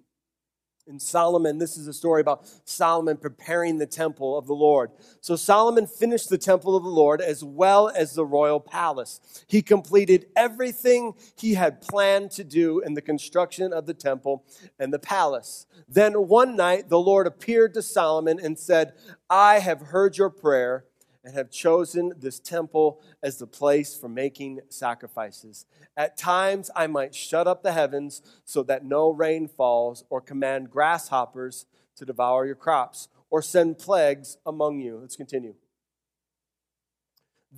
And 0.92 1.02
Solomon, 1.02 1.58
this 1.58 1.78
is 1.78 1.88
a 1.88 1.94
story 1.94 2.20
about 2.20 2.46
Solomon 2.66 3.16
preparing 3.16 3.78
the 3.78 3.86
temple 3.86 4.38
of 4.38 4.46
the 4.46 4.54
Lord. 4.54 4.92
So 5.22 5.38
Solomon 5.38 5.88
finished 5.88 6.30
the 6.30 6.38
temple 6.38 6.76
of 6.76 6.84
the 6.84 6.90
Lord 6.90 7.22
as 7.22 7.44
well 7.44 7.90
as 7.90 8.14
the 8.14 8.26
royal 8.26 8.60
palace. 8.60 9.22
He 9.48 9.62
completed 9.62 10.28
everything 10.36 11.14
he 11.38 11.54
had 11.54 11.82
planned 11.82 12.32
to 12.32 12.44
do 12.44 12.82
in 12.82 12.94
the 12.94 13.02
construction 13.02 13.72
of 13.72 13.86
the 13.86 13.94
temple 13.94 14.44
and 14.78 14.94
the 14.94 15.00
palace. 15.00 15.66
Then 15.88 16.28
one 16.28 16.58
night 16.58 16.90
the 16.90 17.00
Lord 17.00 17.26
appeared 17.26 17.74
to 17.76 17.82
Solomon 17.82 18.38
and 18.44 18.60
said, 18.60 18.94
I 19.30 19.60
have 19.60 19.82
heard 19.82 20.18
your 20.18 20.30
prayer 20.30 20.86
and 21.24 21.36
have 21.36 21.52
chosen 21.52 22.14
this 22.18 22.40
temple 22.40 23.00
as 23.22 23.38
the 23.38 23.48
place 23.48 23.96
for 23.96 24.10
making 24.10 24.60
sacrifices. 24.70 25.66
At 25.96 26.18
times 26.18 26.70
I 26.76 26.88
might 26.88 27.14
shut 27.14 27.48
up 27.48 27.64
the 27.64 27.74
heavens 27.74 28.22
so 28.44 28.64
that 28.64 28.86
no 28.86 29.10
rain 29.10 29.48
falls, 29.48 30.04
or 30.10 30.22
command 30.22 30.72
grasshoppers 30.72 31.66
to 31.98 32.06
devour 32.06 32.46
your 32.46 32.56
crops, 32.56 33.08
or 33.30 33.42
send 33.42 33.78
plagues 33.78 34.38
among 34.46 34.80
you. 34.80 34.98
Let's 35.00 35.16
continue. 35.16 35.56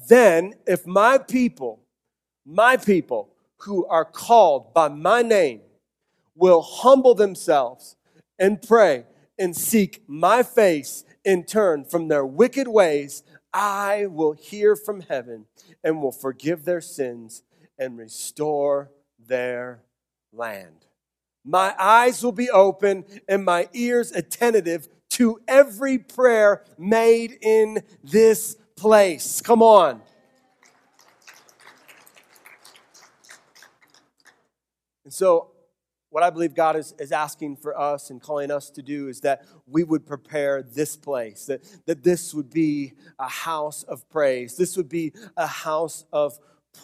Then, 0.10 0.56
if 0.66 0.86
my 0.86 1.18
people, 1.18 1.80
my 2.46 2.78
people 2.78 3.30
who 3.60 3.86
are 3.86 4.06
called 4.06 4.74
by 4.74 4.90
my 4.90 5.22
name, 5.22 5.62
will 6.36 6.62
humble 6.62 7.16
themselves 7.16 7.96
and 8.40 8.62
pray 8.62 9.06
and 9.38 9.56
seek 9.56 10.04
my 10.08 10.44
face 10.44 11.06
in 11.24 11.44
turn 11.44 11.86
from 11.86 12.08
their 12.08 12.26
wicked 12.26 12.68
ways, 12.68 13.24
I 13.54 14.08
will 14.08 14.34
hear 14.34 14.76
from 14.76 15.02
heaven 15.02 15.46
and 15.84 16.02
will 16.02 16.12
forgive 16.12 16.66
their 16.66 16.82
sins 16.82 17.44
and 17.78 17.98
restore 17.98 18.92
their 19.20 19.84
land. 20.32 20.86
My 21.46 21.76
eyes 21.78 22.24
will 22.24 22.32
be 22.32 22.50
open 22.50 23.06
and 23.28 23.44
my 23.46 23.70
ears 23.74 24.12
attentive 24.12 24.88
to 25.12 25.40
every 25.48 26.00
prayer 26.00 26.64
made 26.78 27.38
in 27.42 27.84
this 28.04 28.56
place. 28.76 29.42
Come 29.42 29.62
on. 29.62 30.02
And 35.04 35.14
so 35.14 35.53
what 36.14 36.22
I 36.22 36.30
believe 36.30 36.54
God 36.54 36.76
is, 36.76 36.94
is 37.00 37.12
asking 37.12 37.56
for 37.58 37.76
us 37.76 38.12
and 38.12 38.22
calling 38.22 38.52
us 38.52 38.70
to 38.70 38.84
do 38.84 39.08
is 39.08 39.22
that 39.22 39.46
we 39.66 39.84
would 39.84 40.06
prepare 40.06 40.62
this 40.62 40.96
place, 40.96 41.48
that, 41.48 41.62
that 41.88 42.04
this 42.04 42.36
would 42.36 42.52
be 42.52 42.94
a 43.18 43.28
house 43.28 43.82
of 43.82 44.08
praise. 44.12 44.56
This 44.56 44.78
would 44.78 44.90
be 44.90 45.12
a 45.36 45.48
house 45.48 46.06
of 46.14 46.38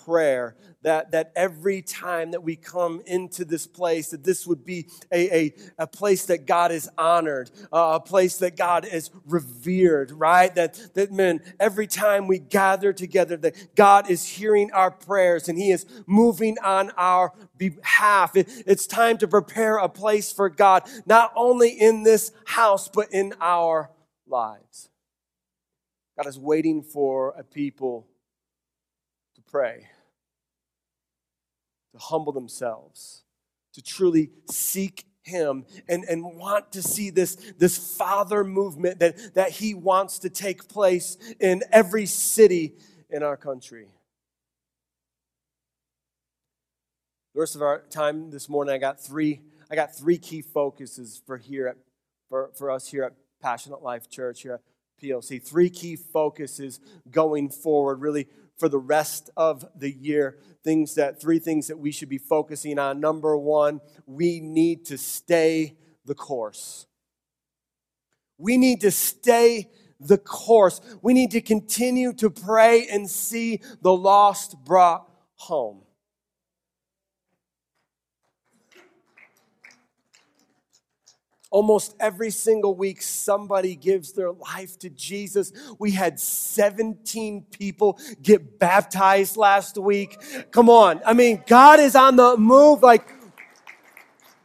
prayer 0.06 0.56
that, 0.82 1.12
that 1.12 1.32
every 1.36 1.82
time 1.82 2.32
that 2.32 2.43
we 2.43 2.56
come 2.56 3.02
into 3.06 3.43
this 3.43 3.67
place 3.67 4.10
that 4.10 4.23
this 4.23 4.47
would 4.47 4.65
be 4.65 4.88
a, 5.12 5.36
a, 5.36 5.54
a 5.80 5.88
place 5.88 6.25
that 6.25 6.45
god 6.45 6.71
is 6.71 6.89
honored 6.97 7.52
uh, 7.73 7.91
a 7.95 7.99
place 7.99 8.38
that 8.38 8.56
god 8.56 8.86
is 8.86 9.10
revered 9.25 10.12
right? 10.12 10.54
That, 10.56 10.80
that 10.93 11.12
man 11.12 11.41
every 11.60 11.88
time 11.88 12.28
we 12.28 12.39
gather 12.39 12.93
together 12.93 13.38
that 13.38 13.75
god 13.75 14.10
is 14.10 14.25
hearing 14.25 14.71
our 14.71 14.91
prayers 14.91 15.49
and 15.49 15.58
he 15.58 15.71
is 15.71 15.86
moving 16.06 16.58
on 16.63 16.91
our 16.97 17.34
behalf. 17.58 18.36
It, 18.36 18.47
it's 18.65 18.88
time 18.88 19.17
to 19.19 19.28
prepare 19.28 19.78
a 19.78 19.89
place 19.89 20.32
for 20.32 20.49
god 20.49 20.89
not 21.06 21.32
only 21.36 21.69
in 21.69 22.04
this 22.04 22.32
house 22.45 22.88
but 22.88 23.12
in 23.12 23.34
our 23.41 23.91
lives. 24.28 24.89
God 26.17 26.28
is 26.28 26.38
waiting 26.39 26.84
for 26.84 27.34
a 27.38 27.43
people 27.43 28.08
pray, 29.50 29.88
to 31.92 31.98
humble 31.98 32.32
themselves, 32.32 33.24
to 33.74 33.82
truly 33.82 34.32
seek 34.50 35.06
him 35.24 35.66
and, 35.88 36.04
and 36.06 36.24
want 36.24 36.72
to 36.74 36.82
see 36.82 37.10
this, 37.10 37.36
this 37.58 37.78
father 37.98 38.44
movement 38.44 39.00
that, 39.00 39.34
that 39.36 39.52
he 39.52 39.74
wants 39.74 40.20
to 40.20 40.30
take 40.30 40.68
place 40.68 41.18
in 41.40 41.62
every 41.72 42.06
city 42.06 42.74
in 43.10 43.24
our 43.24 43.38
country. 43.38 43.88
The 47.34 47.40
rest 47.40 47.56
of 47.56 47.62
our 47.62 47.84
time 47.90 48.32
this 48.32 48.50
morning, 48.50 48.74
I 48.74 48.78
got 48.80 49.00
three, 49.00 49.42
I 49.70 49.76
got 49.76 49.96
three 49.96 50.18
key 50.18 50.42
focuses 50.42 51.22
for 51.26 51.38
here 51.38 51.68
at, 51.68 51.78
for, 52.28 52.50
for 52.56 52.72
us 52.72 52.90
here 52.90 53.04
at 53.04 53.14
Passionate 53.42 53.82
Life 53.82 54.10
Church, 54.10 54.42
here 54.42 54.56
at 54.56 54.62
PLC. 55.02 55.42
Three 55.42 55.70
key 55.70 55.96
focuses 55.96 56.80
going 57.10 57.50
forward, 57.50 58.02
really 58.02 58.28
for 58.60 58.69
the 58.69 58.78
rest 58.78 59.30
of 59.38 59.65
the 59.76 59.91
year. 59.91 60.38
Things 60.63 60.95
that, 60.95 61.22
three 61.22 61.39
things 61.39 61.67
that 61.67 61.80
we 61.80 61.91
should 61.91 62.10
be 62.10 62.17
focusing 62.17 62.78
on. 62.78 63.00
Number 63.00 63.38
one, 63.38 63.80
we 64.06 64.39
need 64.41 64.86
to 64.88 64.98
stay 64.98 65.78
the 66.06 66.15
course. 66.15 66.86
We 68.38 68.58
need 68.58 68.82
to 68.82 68.91
stay 68.91 69.69
the 70.00 70.17
course. 70.17 70.82
We 71.02 71.13
need 71.13 71.32
to 71.32 71.41
continue 71.41 72.13
to 72.13 72.30
pray 72.30 72.88
and 72.88 73.10
see 73.10 73.62
the 73.82 73.93
lost 73.93 74.56
brought 74.63 75.10
home. 75.36 75.84
Almost 81.52 81.96
every 82.00 82.30
single 82.30 82.76
week, 82.76 83.02
somebody 83.02 83.76
gives 83.76 84.14
their 84.14 84.32
life 84.32 84.78
to 84.80 84.90
Jesus. 84.90 85.52
We 85.80 85.92
had 85.92 86.20
17 86.20 87.46
people 87.52 87.98
get 88.22 88.60
baptized 88.60 89.36
last 89.36 89.78
week. 89.78 90.16
Come 90.52 90.70
on. 90.70 91.02
I 91.06 91.14
mean, 91.14 91.44
God 91.48 91.80
is 91.80 91.96
on 91.96 92.18
the 92.18 92.38
move. 92.38 92.84
Like, 92.84 93.12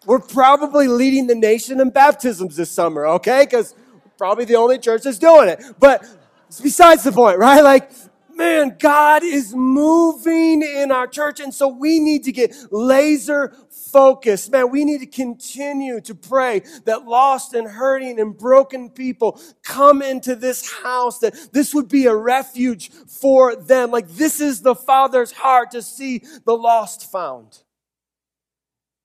we're 0.07 0.19
probably 0.19 0.89
leading 0.89 1.27
the 1.27 1.35
nation 1.35 1.81
in 1.81 1.91
baptisms 1.91 2.57
this 2.57 2.71
summer, 2.71 3.07
okay? 3.07 3.45
Because 3.45 3.75
probably 4.17 4.47
the 4.47 4.57
only 4.57 4.79
church 4.79 5.03
that's 5.03 5.19
doing 5.19 5.49
it. 5.49 5.63
But 5.79 6.07
besides 6.63 7.05
the 7.05 7.13
point, 7.13 7.39
right? 7.39 7.63
Like, 7.63 7.91
man, 8.37 8.77
God 8.79 9.23
is 9.23 9.55
moving 9.55 10.63
in 10.63 10.91
our 10.91 11.07
church. 11.07 11.41
And 11.41 11.55
so 11.55 11.69
we 11.69 12.01
need 12.01 12.25
to 12.25 12.33
get 12.33 12.55
laser 12.71 13.55
focused. 13.71 14.51
Man, 14.51 14.71
we 14.71 14.85
need 14.85 15.01
to 15.01 15.07
continue 15.07 16.01
to 16.03 16.15
pray 16.15 16.63
that 16.85 17.05
lost 17.05 17.55
and 17.55 17.69
hurting 17.69 18.19
and 18.19 18.37
broken 18.37 18.91
people 18.91 19.41
come 19.63 20.03
into 20.03 20.35
this 20.35 20.71
house, 20.71 21.19
that 21.21 21.35
this 21.53 21.75
would 21.75 21.89
be 21.89 22.07
a 22.07 22.15
refuge 22.15 22.91
for 22.91 23.57
them. 23.57 23.91
Like 23.91 24.09
this 24.09 24.41
is 24.41 24.63
the 24.63 24.75
Father's 24.75 25.33
heart 25.33 25.71
to 25.73 25.83
see 25.83 26.23
the 26.45 26.57
lost 26.57 27.11
found. 27.11 27.59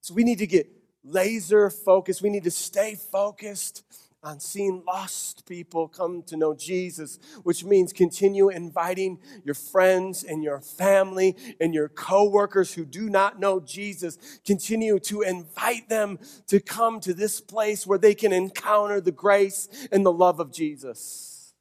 So 0.01 0.13
we 0.13 0.23
need 0.23 0.39
to 0.39 0.47
get 0.47 0.67
laser 1.03 1.69
focused. 1.69 2.21
We 2.21 2.29
need 2.29 2.45
to 2.45 2.51
stay 2.51 2.95
focused 2.95 3.83
on 4.21 4.39
seeing 4.39 4.83
lost 4.85 5.45
people 5.47 5.87
come 5.87 6.23
to 6.23 6.35
know 6.35 6.53
Jesus, 6.53 7.19
which 7.43 7.63
means 7.63 7.93
continue 7.93 8.49
inviting 8.49 9.19
your 9.45 9.55
friends 9.55 10.23
and 10.23 10.43
your 10.43 10.59
family 10.59 11.35
and 11.61 11.73
your 11.73 11.87
coworkers 11.87 12.73
who 12.73 12.83
do 12.83 13.09
not 13.09 13.39
know 13.39 13.59
Jesus. 13.59 14.17
Continue 14.45 14.99
to 14.99 15.21
invite 15.21 15.87
them 15.87 16.19
to 16.47 16.59
come 16.59 16.99
to 16.99 17.13
this 17.13 17.39
place 17.39 17.87
where 17.87 17.97
they 17.97 18.13
can 18.13 18.33
encounter 18.33 18.99
the 18.99 19.11
grace 19.11 19.69
and 19.91 20.05
the 20.05 20.11
love 20.11 20.39
of 20.39 20.51
Jesus. 20.51 21.53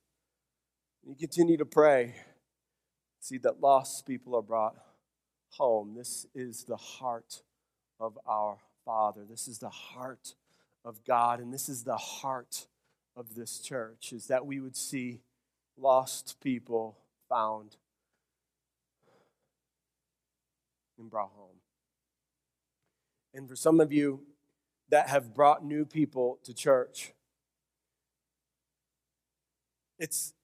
You 1.07 1.15
continue 1.15 1.57
to 1.59 1.65
pray. 1.65 2.17
See 3.21 3.39
that 3.39 3.61
lost 3.61 4.05
people 4.05 4.35
are 4.35 4.43
brought 4.43 4.75
home. 5.51 5.95
This 5.97 6.27
is 6.35 6.65
the 6.65 6.77
heart 6.77 7.43
of 8.01 8.19
our 8.27 8.59
Father. 8.85 9.25
This 9.29 9.49
is 9.49 9.59
the 9.59 9.71
heart 9.71 10.35
of 10.85 11.05
God, 11.05 11.41
and 11.41 11.53
this 11.53 11.69
is 11.69 11.85
the 11.85 11.97
heart 11.97 12.67
of 13.17 13.35
this 13.35 13.59
church, 13.59 14.13
is 14.13 14.27
that 14.29 14.47
we 14.47 14.61
would 14.61 14.77
see 14.77 15.21
lost 15.77 16.37
people 16.41 16.99
found 17.29 17.77
and 20.99 21.11
brought 21.11 21.31
home. 21.31 21.57
And 23.35 23.49
for 23.49 23.57
some 23.57 23.81
of 23.81 23.93
you 23.93 24.23
that 24.89 25.09
have 25.09 25.35
brought 25.35 25.65
new 25.65 25.85
people 25.85 26.39
to 26.45 26.55
church, 26.55 27.13
it's, 29.99 30.35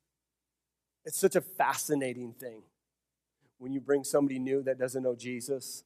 it's 1.04 1.18
such 1.18 1.34
a 1.34 1.40
fascinating 1.40 2.32
thing 2.32 2.62
when 3.58 3.72
you 3.72 3.80
bring 3.80 4.04
somebody 4.04 4.38
new 4.38 4.62
that 4.62 4.78
doesn't 4.78 5.02
know 5.02 5.14
Jesus 5.14 5.84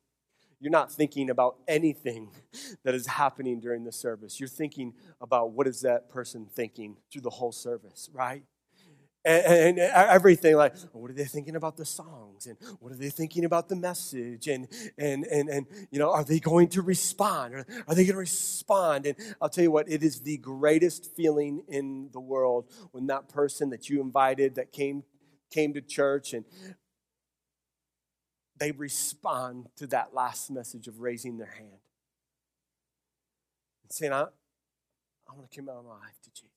you're 0.60 0.72
not 0.72 0.90
thinking 0.92 1.30
about 1.30 1.56
anything 1.66 2.30
that 2.84 2.94
is 2.94 3.06
happening 3.06 3.60
during 3.60 3.84
the 3.84 3.92
service. 3.92 4.40
You're 4.40 4.48
thinking 4.48 4.94
about 5.20 5.52
what 5.52 5.66
is 5.66 5.80
that 5.82 6.08
person 6.08 6.46
thinking 6.46 6.96
through 7.12 7.22
the 7.22 7.30
whole 7.30 7.52
service, 7.52 8.10
right? 8.12 8.42
And, 9.24 9.78
and, 9.78 9.78
everything 9.78 10.56
like 10.56 10.74
oh, 10.94 11.00
what 11.00 11.10
are 11.10 11.14
they 11.14 11.24
thinking 11.24 11.56
about 11.56 11.76
the 11.76 11.84
songs 11.84 12.46
and 12.46 12.56
what 12.78 12.92
are 12.92 12.96
they 12.96 13.10
thinking 13.10 13.44
about 13.44 13.68
the 13.68 13.74
message 13.74 14.46
and 14.46 14.68
and 14.96 15.24
and 15.26 15.48
and 15.50 15.66
you 15.90 15.98
know 15.98 16.12
are 16.12 16.22
they 16.22 16.38
going 16.38 16.68
to 16.68 16.82
respond 16.82 17.52
or 17.52 17.66
are 17.88 17.94
they 17.96 18.04
going 18.04 18.14
to 18.14 18.20
respond 18.20 19.06
and 19.06 19.16
i'll 19.42 19.48
tell 19.48 19.64
you 19.64 19.72
what 19.72 19.90
it 19.90 20.04
is 20.04 20.20
the 20.20 20.38
greatest 20.38 21.14
feeling 21.16 21.64
in 21.68 22.08
the 22.12 22.20
world 22.20 22.70
when 22.92 23.08
that 23.08 23.28
person 23.28 23.70
that 23.70 23.90
you 23.90 24.00
invited 24.00 24.54
that 24.54 24.72
came 24.72 25.02
came 25.50 25.74
to 25.74 25.80
church 25.80 26.32
and 26.32 26.44
they 28.58 28.72
respond 28.72 29.68
to 29.76 29.86
that 29.88 30.14
last 30.14 30.50
message 30.50 30.88
of 30.88 31.00
raising 31.00 31.38
their 31.38 31.46
hand 31.46 31.80
and 33.82 33.92
saying, 33.92 34.12
I, 34.12 34.22
I 34.22 35.34
want 35.34 35.50
to 35.50 35.54
commit 35.54 35.74
my 35.74 35.80
life 35.80 36.18
to 36.24 36.30
Jesus. 36.30 36.50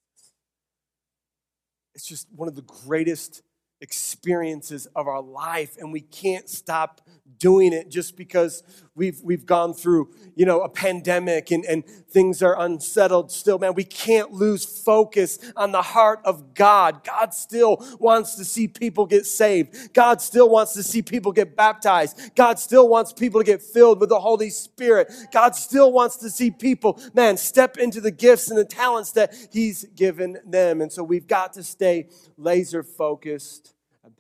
It's 1.94 2.06
just 2.06 2.28
one 2.36 2.48
of 2.48 2.56
the 2.56 2.62
greatest 2.62 3.42
experiences 3.82 4.88
of 4.96 5.08
our 5.08 5.22
life, 5.22 5.76
and 5.78 5.92
we 5.92 6.02
can't 6.02 6.48
stop 6.48 7.02
doing 7.42 7.74
it 7.74 7.90
just 7.90 8.16
because 8.16 8.62
we've, 8.94 9.20
we've 9.24 9.48
gone 9.48 9.74
through, 9.74 10.14
you 10.36 10.46
know, 10.46 10.62
a 10.62 10.70
pandemic 10.70 11.50
and, 11.50 11.66
and 11.66 11.84
things 11.84 12.44
are 12.44 12.60
unsettled 12.62 13.32
still. 13.32 13.58
Man, 13.58 13.74
we 13.74 13.84
can't 13.84 14.32
lose 14.32 14.64
focus 14.64 15.40
on 15.58 15.72
the 15.72 15.82
heart 15.82 16.20
of 16.24 16.54
God. 16.54 17.04
God 17.04 17.34
still 17.34 17.84
wants 18.00 18.36
to 18.36 18.46
see 18.46 18.68
people 18.68 19.08
get 19.08 19.26
saved. 19.26 19.92
God 19.94 20.22
still 20.22 20.50
wants 20.50 20.74
to 20.74 20.84
see 20.84 21.02
people 21.02 21.32
get 21.32 21.56
baptized. 21.56 22.36
God 22.36 22.60
still 22.60 22.88
wants 22.88 23.12
people 23.12 23.40
to 23.40 23.46
get 23.46 23.64
filled 23.64 24.00
with 24.00 24.10
the 24.10 24.20
Holy 24.20 24.52
Spirit. 24.52 25.12
God 25.34 25.56
still 25.56 25.92
wants 25.92 26.18
to 26.18 26.30
see 26.30 26.52
people, 26.52 27.02
man, 27.16 27.38
step 27.38 27.78
into 27.78 28.00
the 28.00 28.12
gifts 28.12 28.52
and 28.52 28.60
the 28.60 28.66
talents 28.66 29.14
that 29.14 29.34
He's 29.52 29.84
given 29.96 30.38
them. 30.46 30.80
And 30.80 30.94
so 30.94 31.04
we've 31.04 31.28
got 31.28 31.54
to 31.54 31.64
stay 31.64 32.10
laser 32.38 32.84
focused 32.84 33.71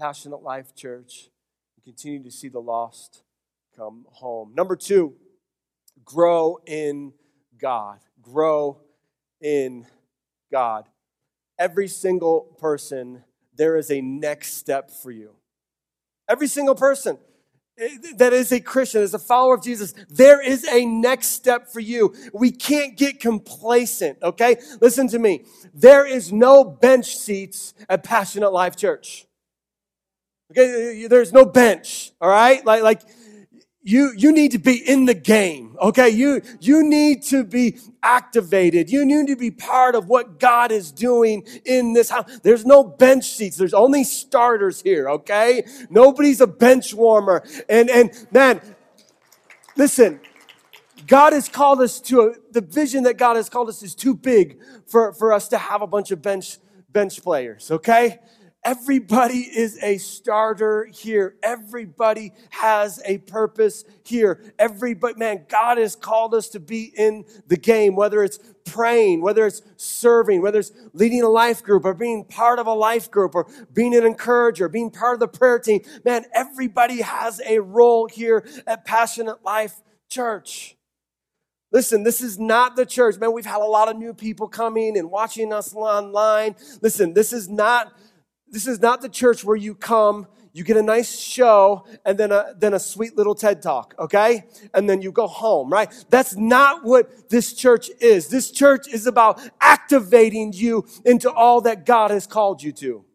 at 0.01 0.07
Passionate 0.07 0.43
Life 0.43 0.75
Church 0.75 1.29
continue 1.83 2.23
to 2.23 2.31
see 2.31 2.47
the 2.47 2.59
lost 2.59 3.23
come 3.75 4.05
home. 4.11 4.53
Number 4.55 4.75
two, 4.75 5.13
grow 6.05 6.59
in 6.65 7.13
God. 7.59 7.99
Grow 8.21 8.79
in 9.41 9.85
God. 10.51 10.85
Every 11.57 11.87
single 11.87 12.55
person, 12.59 13.23
there 13.55 13.77
is 13.77 13.89
a 13.91 14.01
next 14.01 14.53
step 14.57 14.91
for 14.91 15.11
you. 15.11 15.31
Every 16.29 16.47
single 16.47 16.75
person 16.75 17.17
that 18.17 18.33
is 18.33 18.51
a 18.51 18.59
Christian, 18.59 19.01
as 19.01 19.13
a 19.13 19.19
follower 19.19 19.55
of 19.55 19.63
Jesus, 19.63 19.93
there 20.09 20.41
is 20.41 20.65
a 20.65 20.85
next 20.85 21.27
step 21.29 21.67
for 21.67 21.79
you. 21.79 22.13
We 22.33 22.51
can't 22.51 22.95
get 22.95 23.19
complacent, 23.19 24.19
okay? 24.21 24.57
Listen 24.79 25.07
to 25.09 25.19
me. 25.19 25.45
There 25.73 26.05
is 26.05 26.31
no 26.31 26.63
bench 26.63 27.17
seats 27.17 27.73
at 27.89 28.03
Passionate 28.03 28.51
Life 28.51 28.75
Church. 28.75 29.25
Okay, 30.51 31.07
there's 31.07 31.31
no 31.31 31.45
bench, 31.45 32.11
all 32.19 32.29
right? 32.29 32.65
Like, 32.65 32.83
like 32.83 33.01
you, 33.83 34.11
you 34.17 34.33
need 34.33 34.51
to 34.51 34.59
be 34.59 34.75
in 34.75 35.05
the 35.05 35.13
game, 35.13 35.77
okay? 35.81 36.09
You, 36.09 36.41
you 36.59 36.83
need 36.83 37.23
to 37.23 37.45
be 37.45 37.77
activated. 38.03 38.89
You 38.89 39.05
need 39.05 39.27
to 39.27 39.37
be 39.37 39.49
part 39.49 39.95
of 39.95 40.09
what 40.09 40.39
God 40.41 40.73
is 40.73 40.91
doing 40.91 41.47
in 41.63 41.93
this 41.93 42.09
house. 42.09 42.39
There's 42.43 42.65
no 42.65 42.83
bench 42.83 43.29
seats. 43.29 43.55
There's 43.55 43.73
only 43.73 44.03
starters 44.03 44.81
here, 44.81 45.09
okay? 45.09 45.63
Nobody's 45.89 46.41
a 46.41 46.47
bench 46.47 46.93
warmer. 46.93 47.43
And, 47.69 47.89
and 47.89 48.11
man, 48.29 48.59
listen, 49.77 50.19
God 51.07 51.31
has 51.31 51.47
called 51.47 51.79
us 51.79 52.01
to 52.01 52.21
a, 52.21 52.33
the 52.51 52.61
vision 52.61 53.03
that 53.03 53.17
God 53.17 53.37
has 53.37 53.49
called 53.49 53.69
us 53.69 53.81
is 53.83 53.95
too 53.95 54.15
big 54.15 54.59
for, 54.85 55.13
for 55.13 55.31
us 55.31 55.47
to 55.47 55.57
have 55.57 55.81
a 55.81 55.87
bunch 55.87 56.11
of 56.11 56.21
bench, 56.21 56.57
bench 56.91 57.23
players, 57.23 57.71
okay? 57.71 58.19
Everybody 58.63 59.39
is 59.39 59.79
a 59.83 59.97
starter 59.97 60.85
here. 60.93 61.35
Everybody 61.41 62.33
has 62.51 63.01
a 63.05 63.17
purpose 63.19 63.85
here. 64.03 64.53
Everybody, 64.59 65.15
man, 65.17 65.45
God 65.49 65.79
has 65.79 65.95
called 65.95 66.35
us 66.35 66.49
to 66.49 66.59
be 66.59 66.93
in 66.95 67.25
the 67.47 67.57
game, 67.57 67.95
whether 67.95 68.23
it's 68.23 68.39
praying, 68.65 69.21
whether 69.23 69.47
it's 69.47 69.63
serving, 69.77 70.43
whether 70.43 70.59
it's 70.59 70.71
leading 70.93 71.23
a 71.23 71.29
life 71.29 71.63
group 71.63 71.85
or 71.85 71.95
being 71.95 72.23
part 72.23 72.59
of 72.59 72.67
a 72.67 72.73
life 72.73 73.09
group 73.09 73.33
or 73.33 73.47
being 73.73 73.95
an 73.95 74.05
encourager, 74.05 74.69
being 74.69 74.91
part 74.91 75.15
of 75.15 75.21
the 75.21 75.39
prayer 75.39 75.59
team. 75.59 75.81
Man, 76.05 76.25
everybody 76.33 77.01
has 77.01 77.41
a 77.47 77.59
role 77.59 78.07
here 78.07 78.45
at 78.67 78.85
Passionate 78.85 79.43
Life 79.43 79.81
Church. 80.07 80.77
Listen, 81.71 82.03
this 82.03 82.21
is 82.21 82.39
not 82.39 82.75
the 82.75 82.85
church. 82.85 83.17
Man, 83.17 83.33
we've 83.33 83.45
had 83.45 83.61
a 83.61 83.65
lot 83.65 83.89
of 83.89 83.97
new 83.97 84.13
people 84.13 84.47
coming 84.47 84.97
and 84.97 85.09
watching 85.11 85.53
us 85.53 85.73
online. 85.73 86.55
Listen, 86.81 87.13
this 87.13 87.33
is 87.33 87.49
not 87.49 87.93
this 88.51 88.67
is 88.67 88.79
not 88.81 89.01
the 89.01 89.09
church 89.09 89.43
where 89.43 89.55
you 89.55 89.73
come, 89.73 90.27
you 90.53 90.63
get 90.63 90.75
a 90.75 90.83
nice 90.83 91.17
show, 91.17 91.85
and 92.05 92.17
then 92.17 92.31
a, 92.31 92.53
then 92.57 92.73
a 92.73 92.79
sweet 92.79 93.15
little 93.15 93.33
TED 93.33 93.61
talk, 93.61 93.95
okay? 93.97 94.43
And 94.73 94.89
then 94.89 95.01
you 95.01 95.11
go 95.11 95.25
home, 95.27 95.71
right? 95.71 95.91
That's 96.09 96.35
not 96.35 96.83
what 96.83 97.29
this 97.29 97.53
church 97.53 97.89
is. 98.01 98.27
This 98.27 98.51
church 98.51 98.87
is 98.89 99.07
about 99.07 99.41
activating 99.61 100.51
you 100.53 100.85
into 101.05 101.31
all 101.31 101.61
that 101.61 101.85
God 101.85 102.11
has 102.11 102.27
called 102.27 102.61
you 102.61 102.73
to. 102.73 103.05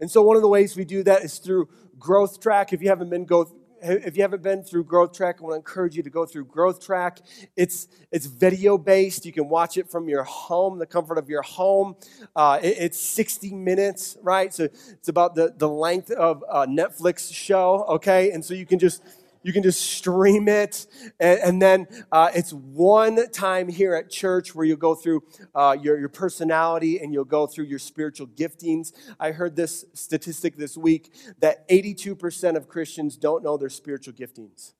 And 0.00 0.10
so 0.10 0.20
one 0.22 0.34
of 0.34 0.42
the 0.42 0.48
ways 0.48 0.76
we 0.76 0.84
do 0.84 1.04
that 1.04 1.22
is 1.22 1.38
through 1.38 1.68
Growth 1.96 2.40
Track. 2.40 2.72
If 2.72 2.82
you 2.82 2.88
haven't 2.88 3.10
been 3.10 3.24
go, 3.24 3.48
if 3.82 4.16
you 4.16 4.22
haven't 4.22 4.42
been 4.42 4.62
through 4.62 4.84
Growth 4.84 5.12
Track, 5.12 5.36
I 5.40 5.42
want 5.42 5.52
to 5.52 5.56
encourage 5.56 5.96
you 5.96 6.02
to 6.02 6.10
go 6.10 6.24
through 6.24 6.46
Growth 6.46 6.84
Track. 6.84 7.20
It's, 7.56 7.88
it's 8.10 8.26
video 8.26 8.78
based. 8.78 9.26
You 9.26 9.32
can 9.32 9.48
watch 9.48 9.76
it 9.76 9.90
from 9.90 10.08
your 10.08 10.22
home, 10.22 10.78
the 10.78 10.86
comfort 10.86 11.18
of 11.18 11.28
your 11.28 11.42
home. 11.42 11.96
Uh, 12.36 12.58
it, 12.62 12.76
it's 12.78 12.98
60 13.00 13.52
minutes, 13.54 14.16
right? 14.22 14.54
So 14.54 14.64
it's 14.64 15.08
about 15.08 15.34
the, 15.34 15.52
the 15.56 15.68
length 15.68 16.10
of 16.12 16.44
a 16.48 16.66
Netflix 16.66 17.32
show, 17.34 17.84
okay? 17.88 18.30
And 18.30 18.44
so 18.44 18.54
you 18.54 18.66
can 18.66 18.78
just 18.78 19.02
you 19.42 19.52
can 19.52 19.62
just 19.62 19.80
stream 19.80 20.48
it. 20.48 20.86
And, 21.20 21.40
and 21.40 21.62
then 21.62 21.86
uh, 22.10 22.30
it's 22.34 22.52
one 22.52 23.30
time 23.30 23.68
here 23.68 23.94
at 23.94 24.10
church 24.10 24.54
where 24.54 24.64
you'll 24.64 24.76
go 24.76 24.94
through 24.94 25.22
uh, 25.54 25.76
your, 25.80 25.98
your 25.98 26.08
personality 26.08 26.98
and 26.98 27.12
you'll 27.12 27.24
go 27.24 27.46
through 27.46 27.66
your 27.66 27.78
spiritual 27.78 28.26
giftings. 28.26 28.92
I 29.18 29.32
heard 29.32 29.56
this 29.56 29.84
statistic 29.94 30.56
this 30.56 30.76
week 30.76 31.12
that 31.40 31.68
82% 31.68 32.56
of 32.56 32.68
Christians 32.68 33.16
don't 33.16 33.42
know 33.42 33.56
their 33.56 33.70
spiritual 33.70 34.14
giftings. 34.14 34.72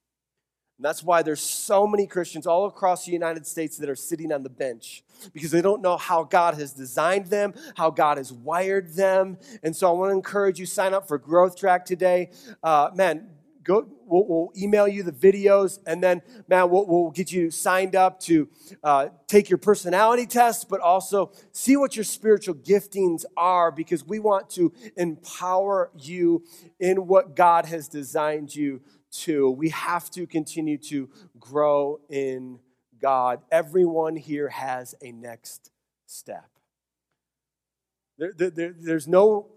And 0.83 0.89
that's 0.89 1.05
why 1.05 1.23
there's 1.23 1.41
so 1.41 1.87
many 1.87 2.09
Christians 2.09 2.45
all 2.45 2.67
across 2.67 3.07
the 3.07 3.13
United 3.13 3.47
States 3.47 3.77
that 3.79 3.89
are 3.89 3.95
sitting 3.95 4.33
on 4.33 4.43
the 4.43 4.51
bench 4.51 5.05
because 5.33 5.53
they 5.53 5.63
don't 5.63 5.81
know 5.81 5.97
how 5.97 6.25
God 6.25 6.55
has 6.55 6.73
designed 6.73 7.27
them, 7.27 7.55
how 7.77 7.91
God 7.91 8.17
has 8.17 8.33
wired 8.33 8.95
them. 8.95 9.39
And 9.63 9.77
so 9.77 9.89
I 9.89 9.93
want 9.93 10.11
to 10.11 10.17
encourage 10.17 10.59
you 10.59 10.67
sign 10.67 10.93
up 10.93 11.07
for 11.07 11.19
Growth 11.19 11.57
Track 11.57 11.85
today. 11.85 12.31
Uh, 12.65 12.91
man, 12.95 13.31
go, 13.65 13.87
we'll, 14.07 14.27
we'll, 14.27 14.53
email 14.57 14.87
you 14.87 15.03
the 15.03 15.13
videos, 15.13 15.79
and 15.87 16.03
then, 16.03 16.23
man, 16.49 16.69
we'll, 16.71 16.87
we'll 16.87 17.11
get 17.11 17.33
you 17.33 17.51
signed 17.51 17.97
up 17.97 18.21
to 18.21 18.49
uh, 18.83 19.09
take 19.27 19.49
your 19.49 19.59
personality 19.59 20.27
test, 20.27 20.69
but 20.69 20.81
also 20.81 21.33
see 21.53 21.77
what 21.77 21.97
your 21.97 22.05
spiritual 22.05 22.55
giftings 22.55 23.25
are 23.37 23.71
because 23.71 24.05
we 24.05 24.19
want 24.19 24.51
to 24.51 24.73
empower 24.97 25.91
you 25.99 26.45
in 26.81 27.07
what 27.07 27.37
God 27.37 27.67
has 27.67 27.89
designed 27.89 28.55
you 28.55 28.81
to. 29.13 29.51
We 29.51 29.71
have 29.71 30.11
to 30.11 30.27
continue 30.27 30.79
to 30.79 31.09
grow 31.39 32.01
in 32.09 32.59
God. 33.01 33.41
Everyone 33.51 34.17
here 34.17 34.49
has 34.49 34.95
a 35.03 35.13
next 35.13 35.71
step. 36.07 36.49
There, 38.19 38.33
there, 38.33 38.75
there's 38.79 39.09
no 39.09 39.49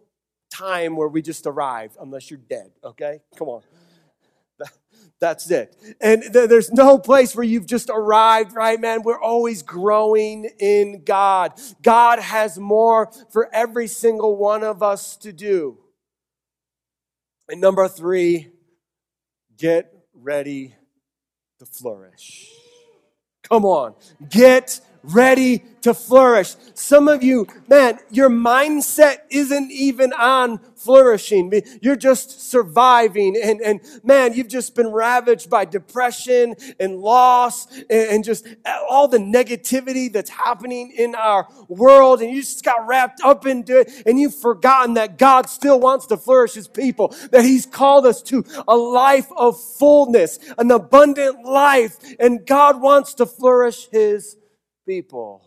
time 0.50 0.96
where 0.96 1.08
we 1.08 1.22
just 1.22 1.46
arrive 1.46 1.96
unless 2.00 2.30
you're 2.32 2.40
dead, 2.40 2.72
okay? 2.84 3.20
Come 3.36 3.50
on. 3.50 3.62
That's 5.26 5.50
it. 5.50 5.76
And 6.00 6.22
th- 6.22 6.50
there's 6.50 6.72
no 6.72 7.00
place 7.00 7.36
where 7.36 7.44
you've 7.44 7.66
just 7.66 7.90
arrived, 7.92 8.54
right, 8.54 8.80
man? 8.80 9.02
We're 9.02 9.20
always 9.20 9.64
growing 9.64 10.52
in 10.60 11.04
God. 11.04 11.60
God 11.82 12.20
has 12.20 12.60
more 12.60 13.12
for 13.32 13.50
every 13.52 13.88
single 13.88 14.38
one 14.38 14.64
of 14.64 14.84
us 14.84 15.18
to 15.18 15.34
do. 15.34 15.80
And 17.50 17.60
number 17.60 17.88
three, 17.88 18.52
get 19.58 19.92
ready 20.14 20.76
to 21.58 21.66
flourish. 21.66 22.52
Come 23.50 23.66
on, 23.66 23.96
get 24.30 24.80
ready 25.14 25.64
to 25.86 25.94
flourish. 25.94 26.56
Some 26.74 27.08
of 27.08 27.24
you, 27.24 27.46
man, 27.68 28.00
your 28.10 28.28
mindset 28.28 29.18
isn't 29.30 29.72
even 29.72 30.14
on 30.14 30.58
flourishing. 30.76 31.54
You're 31.80 31.96
just 31.96 32.50
surviving. 32.50 33.36
And, 33.38 33.62
and 33.62 33.82
man, 34.04 34.34
you've 34.34 34.48
just 34.48 34.74
been 34.74 34.88
ravaged 34.88 35.48
by 35.48 35.66
depression 35.66 36.56
and 36.80 36.98
loss 36.98 37.72
and, 37.72 37.88
and 37.90 38.24
just 38.24 38.48
all 38.90 39.08
the 39.08 39.20
negativity 39.20 40.12
that's 40.12 40.32
happening 40.32 40.92
in 40.98 41.14
our 41.14 41.48
world. 41.68 42.22
And 42.24 42.32
you 42.32 42.42
just 42.42 42.66
got 42.66 42.88
wrapped 42.88 43.22
up 43.24 43.46
into 43.46 43.82
it 43.82 43.92
and 44.08 44.20
you've 44.20 44.34
forgotten 44.34 44.96
that 44.96 45.20
God 45.20 45.50
still 45.50 45.80
wants 45.80 46.08
to 46.08 46.18
flourish 46.18 46.56
his 46.56 46.68
people, 46.68 47.16
that 47.32 47.44
he's 47.44 47.68
called 47.68 48.08
us 48.08 48.24
to 48.24 48.44
a 48.68 48.76
life 48.76 49.28
of 49.38 49.62
fullness, 49.62 50.40
an 50.58 50.72
abundant 50.72 51.46
life. 51.46 51.98
And 52.20 52.44
God 52.44 52.82
wants 52.82 53.14
to 53.16 53.28
flourish 53.28 53.88
his 53.92 54.38
people. 54.86 55.42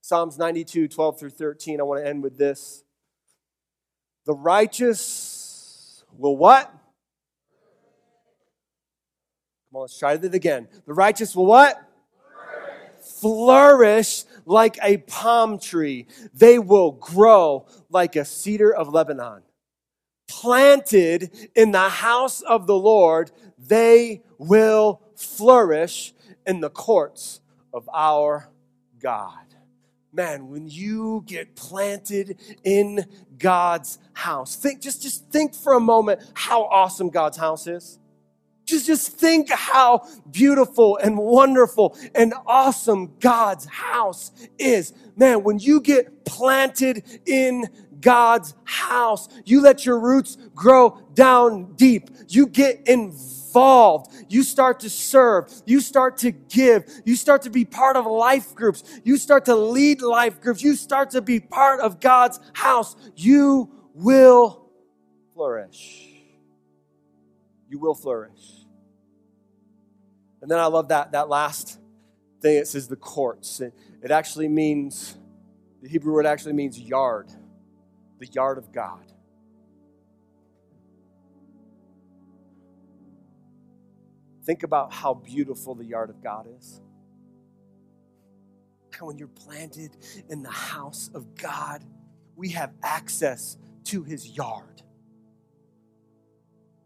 Psalms 0.00 0.36
92, 0.36 0.88
12 0.88 1.18
through 1.18 1.30
13. 1.30 1.80
I 1.80 1.84
want 1.84 2.02
to 2.02 2.08
end 2.08 2.22
with 2.22 2.36
this. 2.36 2.84
The 4.26 4.34
righteous 4.34 6.04
will 6.16 6.36
what? 6.36 6.66
Come 9.70 9.76
on, 9.76 9.80
let's 9.82 9.98
try 9.98 10.14
it 10.14 10.34
again. 10.34 10.68
The 10.86 10.92
righteous 10.92 11.34
will 11.34 11.46
what? 11.46 11.80
Flourish. 13.00 13.20
Flourish 13.20 14.24
like 14.44 14.78
a 14.82 14.98
palm 14.98 15.58
tree. 15.58 16.06
They 16.34 16.58
will 16.58 16.92
grow 16.92 17.66
like 17.88 18.16
a 18.16 18.24
cedar 18.24 18.72
of 18.72 18.88
Lebanon. 18.88 19.42
Planted 20.28 21.30
in 21.54 21.72
the 21.72 21.88
house 21.88 22.42
of 22.42 22.66
the 22.66 22.76
Lord, 22.76 23.30
they 23.58 24.22
will 24.38 25.00
flourish 25.14 26.12
in 26.46 26.60
the 26.60 26.70
courts 26.70 27.41
of 27.72 27.88
our 27.92 28.48
God. 29.00 29.46
Man, 30.12 30.48
when 30.48 30.68
you 30.68 31.24
get 31.26 31.56
planted 31.56 32.38
in 32.64 33.06
God's 33.38 33.98
house, 34.12 34.56
think 34.56 34.82
just, 34.82 35.02
just 35.02 35.30
think 35.30 35.54
for 35.54 35.72
a 35.72 35.80
moment 35.80 36.20
how 36.34 36.64
awesome 36.64 37.08
God's 37.08 37.38
house 37.38 37.66
is. 37.66 37.98
Just, 38.66 38.86
just 38.86 39.08
think 39.10 39.50
how 39.50 40.06
beautiful 40.30 40.98
and 41.02 41.18
wonderful 41.18 41.96
and 42.14 42.34
awesome 42.46 43.14
God's 43.20 43.64
house 43.64 44.32
is. 44.58 44.92
Man, 45.16 45.42
when 45.42 45.58
you 45.58 45.80
get 45.80 46.24
planted 46.24 47.02
in 47.26 47.68
God's 48.00 48.54
house, 48.64 49.28
you 49.44 49.62
let 49.62 49.86
your 49.86 49.98
roots 49.98 50.36
grow 50.54 50.98
down 51.14 51.72
deep. 51.74 52.10
You 52.28 52.46
get 52.46 52.86
involved. 52.86 53.41
You 54.28 54.42
start 54.42 54.80
to 54.80 54.90
serve. 54.90 55.52
You 55.66 55.80
start 55.80 56.18
to 56.18 56.30
give. 56.30 56.84
You 57.04 57.16
start 57.16 57.42
to 57.42 57.50
be 57.50 57.64
part 57.64 57.96
of 57.96 58.06
life 58.06 58.54
groups. 58.54 58.82
You 59.04 59.16
start 59.16 59.44
to 59.46 59.56
lead 59.56 60.02
life 60.02 60.40
groups. 60.40 60.62
You 60.62 60.74
start 60.74 61.10
to 61.10 61.22
be 61.22 61.40
part 61.40 61.80
of 61.80 62.00
God's 62.00 62.40
house. 62.52 62.96
You 63.16 63.70
will 63.94 64.70
flourish. 65.34 66.08
You 67.68 67.78
will 67.78 67.94
flourish. 67.94 68.66
And 70.40 70.50
then 70.50 70.58
I 70.58 70.66
love 70.66 70.88
that, 70.88 71.12
that 71.12 71.28
last 71.28 71.78
thing. 72.40 72.58
It 72.58 72.68
says 72.68 72.88
the 72.88 72.96
courts. 72.96 73.60
It, 73.60 73.74
it 74.02 74.10
actually 74.10 74.48
means, 74.48 75.16
the 75.80 75.88
Hebrew 75.88 76.12
word 76.12 76.26
actually 76.26 76.54
means 76.54 76.78
yard, 76.78 77.30
the 78.18 78.26
yard 78.26 78.58
of 78.58 78.72
God. 78.72 79.12
Think 84.44 84.62
about 84.62 84.92
how 84.92 85.14
beautiful 85.14 85.74
the 85.74 85.84
yard 85.84 86.10
of 86.10 86.22
God 86.22 86.46
is. 86.58 86.80
And 88.98 89.06
when 89.06 89.18
you're 89.18 89.28
planted 89.28 89.96
in 90.28 90.42
the 90.42 90.50
house 90.50 91.10
of 91.14 91.34
God, 91.36 91.84
we 92.36 92.50
have 92.50 92.72
access 92.82 93.56
to 93.84 94.02
his 94.02 94.28
yard. 94.28 94.82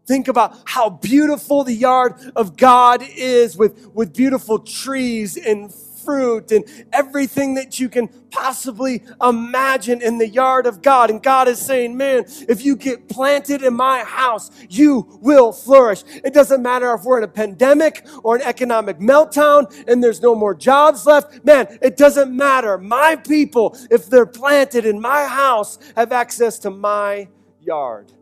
Think 0.07 0.27
about 0.29 0.57
how 0.65 0.89
beautiful 0.89 1.63
the 1.63 1.73
yard 1.73 2.13
of 2.35 2.57
God 2.57 3.03
is 3.15 3.57
with, 3.57 3.87
with 3.93 4.15
beautiful 4.15 4.59
trees 4.59 5.37
and 5.37 5.71
fruit 6.07 6.53
and 6.53 6.63
everything 6.93 7.55
that 7.55 7.81
you 7.81 7.89
can 7.89 8.07
possibly 8.31 9.03
imagine 9.21 10.01
in 10.01 10.17
the 10.17 10.27
yard 10.27 10.65
of 10.65 10.81
God. 10.81 11.09
And 11.09 11.21
God 11.21 11.49
is 11.49 11.59
saying, 11.59 11.97
man, 11.97 12.23
if 12.47 12.63
you 12.63 12.77
get 12.77 13.09
planted 13.09 13.61
in 13.61 13.73
my 13.73 14.05
house, 14.05 14.49
you 14.69 15.19
will 15.21 15.51
flourish. 15.51 16.05
It 16.23 16.33
doesn't 16.33 16.61
matter 16.61 16.93
if 16.93 17.03
we're 17.03 17.17
in 17.17 17.25
a 17.25 17.27
pandemic 17.27 18.07
or 18.23 18.37
an 18.37 18.41
economic 18.43 18.99
meltdown 18.99 19.65
and 19.85 20.01
there's 20.01 20.21
no 20.21 20.33
more 20.33 20.55
jobs 20.55 21.05
left. 21.05 21.43
Man, 21.43 21.77
it 21.81 21.97
doesn't 21.97 22.33
matter. 22.33 22.77
My 22.77 23.17
people, 23.17 23.77
if 23.91 24.09
they're 24.09 24.25
planted 24.25 24.85
in 24.85 25.01
my 25.01 25.25
house, 25.25 25.77
have 25.97 26.13
access 26.13 26.57
to 26.59 26.69
my 26.69 27.27
yard 27.59 28.13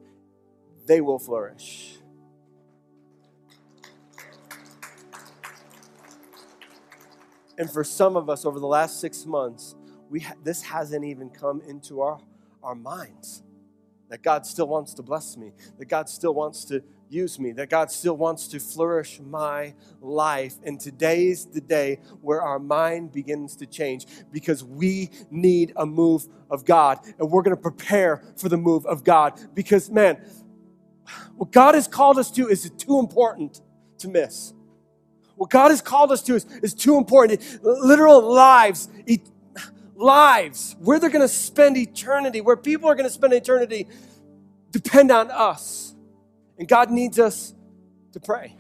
they 0.87 1.01
will 1.01 1.19
flourish. 1.19 1.94
And 7.57 7.69
for 7.69 7.83
some 7.83 8.15
of 8.15 8.29
us 8.29 8.45
over 8.45 8.59
the 8.59 8.67
last 8.67 8.99
six 8.99 9.25
months, 9.25 9.75
we 10.09 10.21
ha- 10.21 10.35
this 10.43 10.61
hasn't 10.61 11.05
even 11.05 11.29
come 11.29 11.61
into 11.61 12.01
our, 12.01 12.19
our 12.63 12.75
minds 12.75 13.43
that 14.09 14.21
God 14.21 14.45
still 14.45 14.67
wants 14.67 14.93
to 14.95 15.03
bless 15.03 15.35
me, 15.35 15.51
that 15.79 15.85
God 15.85 16.09
still 16.09 16.33
wants 16.33 16.65
to 16.65 16.83
use 17.09 17.39
me, 17.39 17.51
that 17.53 17.69
God 17.69 17.91
still 17.91 18.15
wants 18.17 18.47
to 18.49 18.59
flourish 18.59 19.19
my 19.19 19.73
life. 20.01 20.55
And 20.63 20.79
today's 20.79 21.45
the 21.45 21.61
day 21.61 21.99
where 22.21 22.41
our 22.41 22.59
mind 22.59 23.11
begins 23.11 23.55
to 23.57 23.65
change 23.65 24.05
because 24.31 24.63
we 24.63 25.09
need 25.31 25.73
a 25.75 25.85
move 25.85 26.27
of 26.49 26.65
God 26.65 26.99
and 27.19 27.29
we're 27.29 27.41
going 27.41 27.55
to 27.55 27.61
prepare 27.61 28.23
for 28.37 28.49
the 28.49 28.57
move 28.57 28.85
of 28.85 29.03
God 29.03 29.39
because, 29.53 29.89
man, 29.89 30.17
what 31.35 31.51
God 31.51 31.75
has 31.75 31.87
called 31.87 32.17
us 32.17 32.31
to 32.31 32.47
is 32.47 32.69
too 32.77 32.99
important 32.99 33.61
to 33.99 34.07
miss. 34.07 34.53
What 35.35 35.49
God 35.49 35.71
has 35.71 35.81
called 35.81 36.11
us 36.11 36.21
to 36.23 36.35
is, 36.35 36.45
is 36.63 36.73
too 36.73 36.97
important. 36.97 37.41
Literal 37.63 38.21
lives, 38.33 38.89
e- 39.05 39.19
lives, 39.95 40.75
where 40.79 40.99
they're 40.99 41.09
going 41.09 41.21
to 41.21 41.33
spend 41.33 41.77
eternity, 41.77 42.41
where 42.41 42.57
people 42.57 42.89
are 42.89 42.95
going 42.95 43.07
to 43.07 43.13
spend 43.13 43.33
eternity, 43.33 43.87
depend 44.71 45.11
on 45.11 45.31
us. 45.31 45.95
And 46.57 46.67
God 46.67 46.89
needs 46.91 47.19
us 47.19 47.53
to 48.13 48.19
pray. 48.19 48.55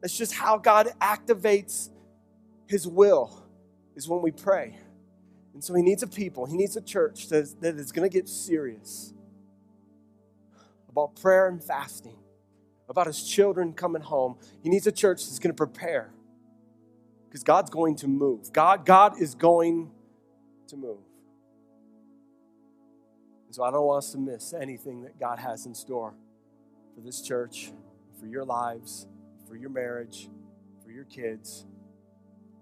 That's 0.00 0.16
just 0.16 0.34
how 0.34 0.58
God 0.58 0.88
activates 1.00 1.90
His 2.66 2.86
will, 2.86 3.46
is 3.96 4.08
when 4.08 4.22
we 4.22 4.30
pray. 4.30 4.78
And 5.54 5.64
so 5.64 5.74
He 5.74 5.82
needs 5.82 6.02
a 6.02 6.06
people, 6.06 6.46
He 6.46 6.56
needs 6.56 6.76
a 6.76 6.82
church 6.82 7.28
that 7.28 7.38
is, 7.38 7.54
that 7.56 7.76
is 7.76 7.92
going 7.92 8.08
to 8.08 8.12
get 8.12 8.28
serious 8.28 9.14
about 10.88 11.16
prayer 11.16 11.48
and 11.48 11.62
fasting, 11.62 12.16
about 12.90 13.06
his 13.06 13.22
children 13.22 13.72
coming 13.72 14.02
home. 14.02 14.36
He 14.62 14.68
needs 14.68 14.86
a 14.86 14.92
church 14.92 15.24
that's 15.24 15.38
going 15.38 15.54
to 15.54 15.56
prepare 15.56 16.10
because 17.28 17.44
God's 17.44 17.70
going 17.70 17.94
to 17.96 18.08
move. 18.08 18.52
God, 18.52 18.84
God 18.84 19.22
is 19.22 19.36
going 19.36 19.92
to 20.66 20.76
move. 20.76 20.98
And 23.46 23.54
so 23.54 23.62
I 23.62 23.70
don't 23.70 23.86
want 23.86 24.04
us 24.04 24.12
to 24.12 24.18
miss 24.18 24.52
anything 24.52 25.02
that 25.02 25.18
God 25.20 25.38
has 25.38 25.66
in 25.66 25.74
store 25.74 26.14
for 26.94 27.00
this 27.00 27.22
church, 27.22 27.72
for 28.18 28.26
your 28.26 28.44
lives, 28.44 29.06
for 29.46 29.54
your 29.54 29.70
marriage, 29.70 30.28
for 30.84 30.90
your 30.90 31.04
kids. 31.04 31.66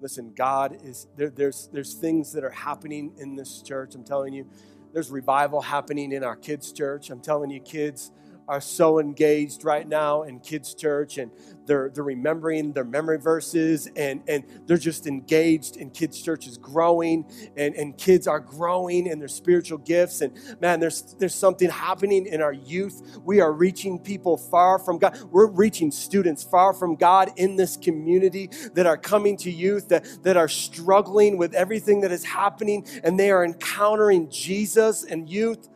Listen, 0.01 0.35
God 0.37 0.77
is 0.85 1.09
there, 1.17 1.31
there's 1.31 1.71
there's 1.73 1.95
things 1.95 2.33
that 2.35 2.45
are 2.45 2.51
happening 2.51 3.13
in 3.19 3.35
this 3.35 3.63
church. 3.63 3.95
I'm 3.95 4.05
telling 4.05 4.35
you, 4.35 4.47
there's 4.93 5.11
revival 5.11 5.63
happening 5.63 6.13
in 6.13 6.23
our 6.23 6.37
kids' 6.37 6.71
church. 6.71 7.11
I'm 7.11 7.21
telling 7.21 7.51
you, 7.51 7.61
kids 7.61 8.13
are 8.49 8.61
so 8.61 8.99
engaged 8.99 9.63
right 9.63 9.87
now 9.87 10.23
in 10.23 10.41
kids' 10.41 10.75
church 10.75 11.19
and 11.19 11.31
they're, 11.67 11.91
they're 11.91 12.03
remembering 12.03 12.73
their 12.73 12.85
memory 12.85 13.19
verses 13.19 13.89
and, 13.95 14.23
and 14.27 14.43
they're 14.67 14.79
just 14.79 15.07
engaged 15.07 15.77
in 15.77 15.91
kids' 15.91 16.21
church 16.21 16.47
is 16.47 16.57
growing 16.57 17.27
and, 17.59 17.75
and 17.75 17.99
kids 17.99 18.27
are 18.27 18.41
growing 18.41 19.07
in 19.07 19.19
their 19.19 19.29
spiritual 19.29 19.77
gifts. 19.77 20.23
And 20.23 20.33
man, 20.61 20.81
there's, 20.81 21.15
there's 21.19 21.35
something 21.35 21.69
happening 21.69 22.27
in 22.27 22.41
our 22.41 22.55
youth. 22.55 23.21
We 23.23 23.41
are 23.41 23.53
reaching 23.53 23.99
people 23.99 24.39
far 24.39 24.79
from 24.79 24.99
God. 24.99 25.21
We're 25.31 25.51
reaching 25.51 25.91
students 25.91 26.43
far 26.43 26.73
from 26.73 26.97
God 26.97 27.31
in 27.37 27.57
this 27.57 27.77
community 27.77 28.49
that 28.73 28.87
are 28.87 28.97
coming 28.97 29.37
to 29.39 29.51
youth, 29.51 29.89
that, 29.89 30.07
that 30.23 30.39
are 30.39 30.49
struggling 30.49 31.37
with 31.37 31.53
everything 31.53 32.01
that 32.01 32.13
is 32.13 32.25
happening 32.25 32.87
and 33.05 33.21
they 33.21 33.31
are 33.31 33.45
encountering 33.45 34.31
Jesus 34.31 35.05
and 35.05 35.29
youth. 35.29 35.69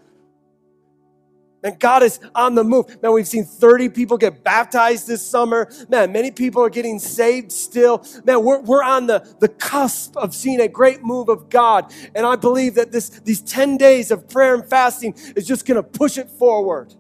Man, 1.63 1.77
God 1.79 2.03
is 2.03 2.19
on 2.35 2.57
the 2.57 2.65
move. 2.65 3.01
Man, 3.03 3.13
we've 3.13 3.29
seen 3.29 3.45
30 3.45 3.89
people 3.91 4.19
get 4.19 4.43
baptized 4.43 5.07
this 5.07 5.25
summer. 5.25 5.71
Man, 5.89 6.11
many 6.11 6.33
people 6.33 6.63
are 6.63 6.71
getting 6.71 6.99
saved 6.99 7.53
still. 7.53 8.05
Man, 8.25 8.43
we're, 8.43 8.61
we're 8.61 8.83
on 8.83 9.07
the, 9.07 9.25
the 9.39 9.49
cusp 9.49 10.17
of 10.17 10.35
seeing 10.35 10.61
a 10.61 10.69
great 10.69 11.03
move 11.05 11.29
of 11.29 11.49
God. 11.49 11.93
And 12.17 12.27
I 12.27 12.35
believe 12.35 12.75
that 12.75 12.91
this, 12.91 13.11
these 13.21 13.41
10 13.41 13.77
days 13.77 14.11
of 14.11 14.29
prayer 14.29 14.55
and 14.55 14.69
fasting 14.69 15.15
is 15.37 15.47
just 15.47 15.65
going 15.65 15.77
to 15.77 15.85
push 15.85 16.19
it 16.19 16.29
forward. 16.29 16.95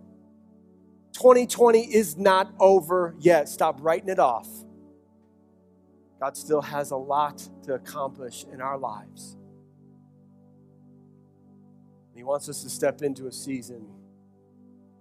2020 1.14 1.80
is 1.80 2.16
not 2.16 2.52
over 2.60 3.16
yet. 3.18 3.48
Stop 3.48 3.78
writing 3.80 4.08
it 4.08 4.20
off. 4.20 4.48
God 6.20 6.36
still 6.36 6.62
has 6.62 6.92
a 6.92 6.96
lot 6.96 7.48
to 7.64 7.74
accomplish 7.74 8.44
in 8.52 8.60
our 8.60 8.78
lives. 8.78 9.36
He 12.14 12.22
wants 12.22 12.48
us 12.48 12.62
to 12.62 12.70
step 12.70 13.02
into 13.02 13.26
a 13.26 13.32
season 13.32 13.88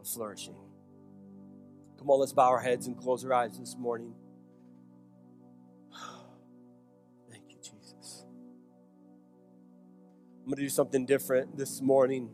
of 0.02 0.08
flourishing. 0.08 0.56
Come 1.98 2.10
on, 2.10 2.20
let's 2.20 2.34
bow 2.34 2.50
our 2.50 2.60
heads 2.60 2.88
and 2.88 2.98
close 2.98 3.24
our 3.24 3.32
eyes 3.34 3.58
this 3.60 3.76
morning. 3.78 4.14
Thank 7.32 7.44
you, 7.50 7.58
Jesus. 7.62 8.26
I'm 10.40 10.46
going 10.48 10.56
to 10.58 10.64
do 10.64 10.70
something 10.70 11.06
different 11.06 11.56
this 11.56 11.80
morning. 11.82 12.32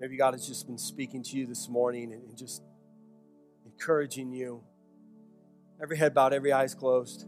Maybe 0.00 0.16
God 0.16 0.34
has 0.34 0.46
just 0.46 0.66
been 0.66 0.78
speaking 0.78 1.22
to 1.22 1.36
you 1.36 1.46
this 1.46 1.68
morning 1.68 2.12
and 2.12 2.36
just 2.36 2.62
encouraging 3.64 4.32
you. 4.32 4.62
Every 5.80 5.96
head 5.96 6.12
bowed, 6.14 6.32
every 6.32 6.52
eyes 6.52 6.74
closed. 6.74 7.26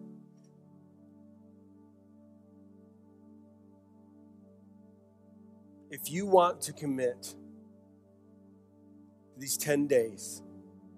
If 6.08 6.14
you 6.14 6.24
want 6.24 6.62
to 6.62 6.72
commit 6.72 7.34
these 9.36 9.58
10 9.58 9.86
days 9.86 10.40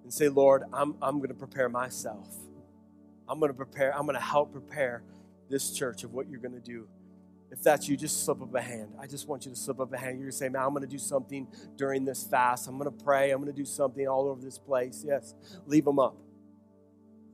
and 0.04 0.12
say, 0.12 0.28
Lord, 0.28 0.62
I'm, 0.72 0.94
I'm 1.02 1.16
going 1.16 1.30
to 1.30 1.34
prepare 1.34 1.68
myself, 1.68 2.28
I'm 3.28 3.40
going 3.40 3.50
to 3.50 3.56
prepare, 3.56 3.92
I'm 3.92 4.04
going 4.04 4.14
to 4.14 4.22
help 4.22 4.52
prepare 4.52 5.02
this 5.48 5.72
church 5.72 6.04
of 6.04 6.12
what 6.12 6.28
you're 6.28 6.38
going 6.38 6.54
to 6.54 6.60
do. 6.60 6.86
If 7.50 7.60
that's 7.60 7.88
you, 7.88 7.96
just 7.96 8.24
slip 8.24 8.40
up 8.40 8.54
a 8.54 8.60
hand. 8.60 8.94
I 9.00 9.08
just 9.08 9.26
want 9.26 9.46
you 9.46 9.50
to 9.50 9.56
slip 9.56 9.80
up 9.80 9.92
a 9.92 9.98
hand. 9.98 10.12
You're 10.12 10.26
going 10.26 10.30
to 10.30 10.36
say, 10.36 10.48
man, 10.48 10.62
I'm 10.62 10.70
going 10.70 10.82
to 10.82 10.88
do 10.88 10.98
something 10.98 11.48
during 11.76 12.04
this 12.04 12.22
fast. 12.22 12.68
I'm 12.68 12.78
going 12.78 12.96
to 12.96 13.04
pray. 13.04 13.32
I'm 13.32 13.42
going 13.42 13.52
to 13.52 13.60
do 13.60 13.66
something 13.66 14.06
all 14.06 14.28
over 14.28 14.40
this 14.40 14.58
place. 14.58 15.04
Yes, 15.04 15.34
leave 15.66 15.86
them 15.86 15.98
up. 15.98 16.16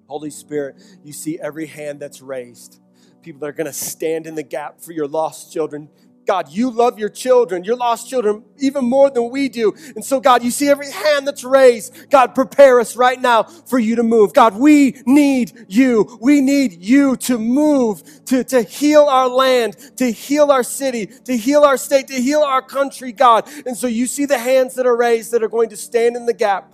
Holy 0.06 0.30
Spirit, 0.30 0.76
you 1.04 1.12
see 1.12 1.38
every 1.38 1.66
hand 1.66 2.00
that's 2.00 2.22
raised. 2.22 2.80
People 3.20 3.40
that 3.40 3.48
are 3.48 3.52
going 3.52 3.66
to 3.66 3.72
stand 3.74 4.26
in 4.26 4.34
the 4.34 4.42
gap 4.42 4.80
for 4.80 4.92
your 4.92 5.06
lost 5.06 5.52
children. 5.52 5.90
God, 6.26 6.50
you 6.50 6.70
love 6.70 6.98
your 6.98 7.08
children, 7.08 7.62
your 7.62 7.76
lost 7.76 8.08
children, 8.08 8.44
even 8.58 8.84
more 8.84 9.10
than 9.10 9.30
we 9.30 9.48
do. 9.48 9.72
And 9.94 10.04
so, 10.04 10.20
God, 10.20 10.42
you 10.42 10.50
see 10.50 10.68
every 10.68 10.90
hand 10.90 11.26
that's 11.26 11.44
raised. 11.44 12.10
God, 12.10 12.34
prepare 12.34 12.80
us 12.80 12.96
right 12.96 13.20
now 13.20 13.44
for 13.44 13.78
you 13.78 13.96
to 13.96 14.02
move. 14.02 14.32
God, 14.32 14.56
we 14.56 15.00
need 15.06 15.66
you. 15.68 16.18
We 16.20 16.40
need 16.40 16.82
you 16.82 17.16
to 17.16 17.38
move, 17.38 18.02
to, 18.26 18.42
to 18.44 18.62
heal 18.62 19.02
our 19.02 19.28
land, 19.28 19.76
to 19.96 20.10
heal 20.10 20.50
our 20.50 20.64
city, 20.64 21.06
to 21.06 21.36
heal 21.36 21.62
our 21.62 21.76
state, 21.76 22.08
to 22.08 22.20
heal 22.20 22.40
our 22.40 22.62
country, 22.62 23.12
God. 23.12 23.48
And 23.64 23.76
so 23.76 23.86
you 23.86 24.06
see 24.06 24.26
the 24.26 24.38
hands 24.38 24.74
that 24.74 24.86
are 24.86 24.96
raised 24.96 25.32
that 25.32 25.42
are 25.42 25.48
going 25.48 25.70
to 25.70 25.76
stand 25.76 26.16
in 26.16 26.26
the 26.26 26.34
gap. 26.34 26.72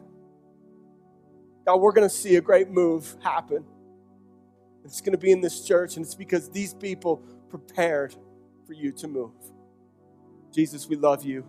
God, 1.66 1.76
we're 1.76 1.92
going 1.92 2.08
to 2.08 2.14
see 2.14 2.36
a 2.36 2.40
great 2.40 2.70
move 2.70 3.16
happen. 3.22 3.64
It's 4.84 5.00
going 5.00 5.12
to 5.12 5.18
be 5.18 5.30
in 5.30 5.40
this 5.40 5.64
church, 5.64 5.96
and 5.96 6.04
it's 6.04 6.14
because 6.14 6.50
these 6.50 6.74
people 6.74 7.22
prepared 7.50 8.16
for 8.72 8.78
you 8.78 8.92
to 8.92 9.08
move. 9.08 9.32
Jesus, 10.50 10.88
we 10.88 10.96
love 10.96 11.24
you. 11.24 11.44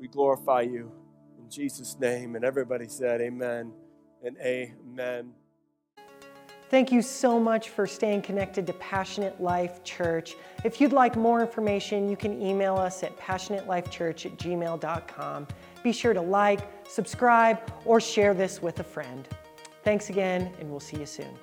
We 0.00 0.08
glorify 0.08 0.62
you. 0.62 0.90
In 1.38 1.48
Jesus' 1.48 1.96
name. 2.00 2.34
And 2.34 2.44
everybody 2.44 2.88
said, 2.88 3.20
Amen 3.20 3.72
and 4.24 4.36
Amen. 4.38 5.32
Thank 6.68 6.92
you 6.92 7.02
so 7.02 7.38
much 7.40 7.68
for 7.70 7.86
staying 7.86 8.22
connected 8.22 8.66
to 8.66 8.72
Passionate 8.74 9.40
Life 9.40 9.82
Church. 9.82 10.36
If 10.64 10.80
you'd 10.80 10.92
like 10.92 11.16
more 11.16 11.40
information, 11.40 12.08
you 12.08 12.16
can 12.16 12.40
email 12.40 12.76
us 12.76 13.02
at 13.02 13.16
passionatelifechurch 13.16 14.26
at 14.26 14.36
gmail.com. 14.38 15.48
Be 15.82 15.92
sure 15.92 16.14
to 16.14 16.20
like, 16.20 16.60
subscribe, 16.88 17.58
or 17.84 18.00
share 18.00 18.34
this 18.34 18.62
with 18.62 18.78
a 18.80 18.84
friend. 18.84 19.28
Thanks 19.82 20.10
again, 20.10 20.52
and 20.60 20.70
we'll 20.70 20.80
see 20.80 20.98
you 20.98 21.06
soon. 21.06 21.34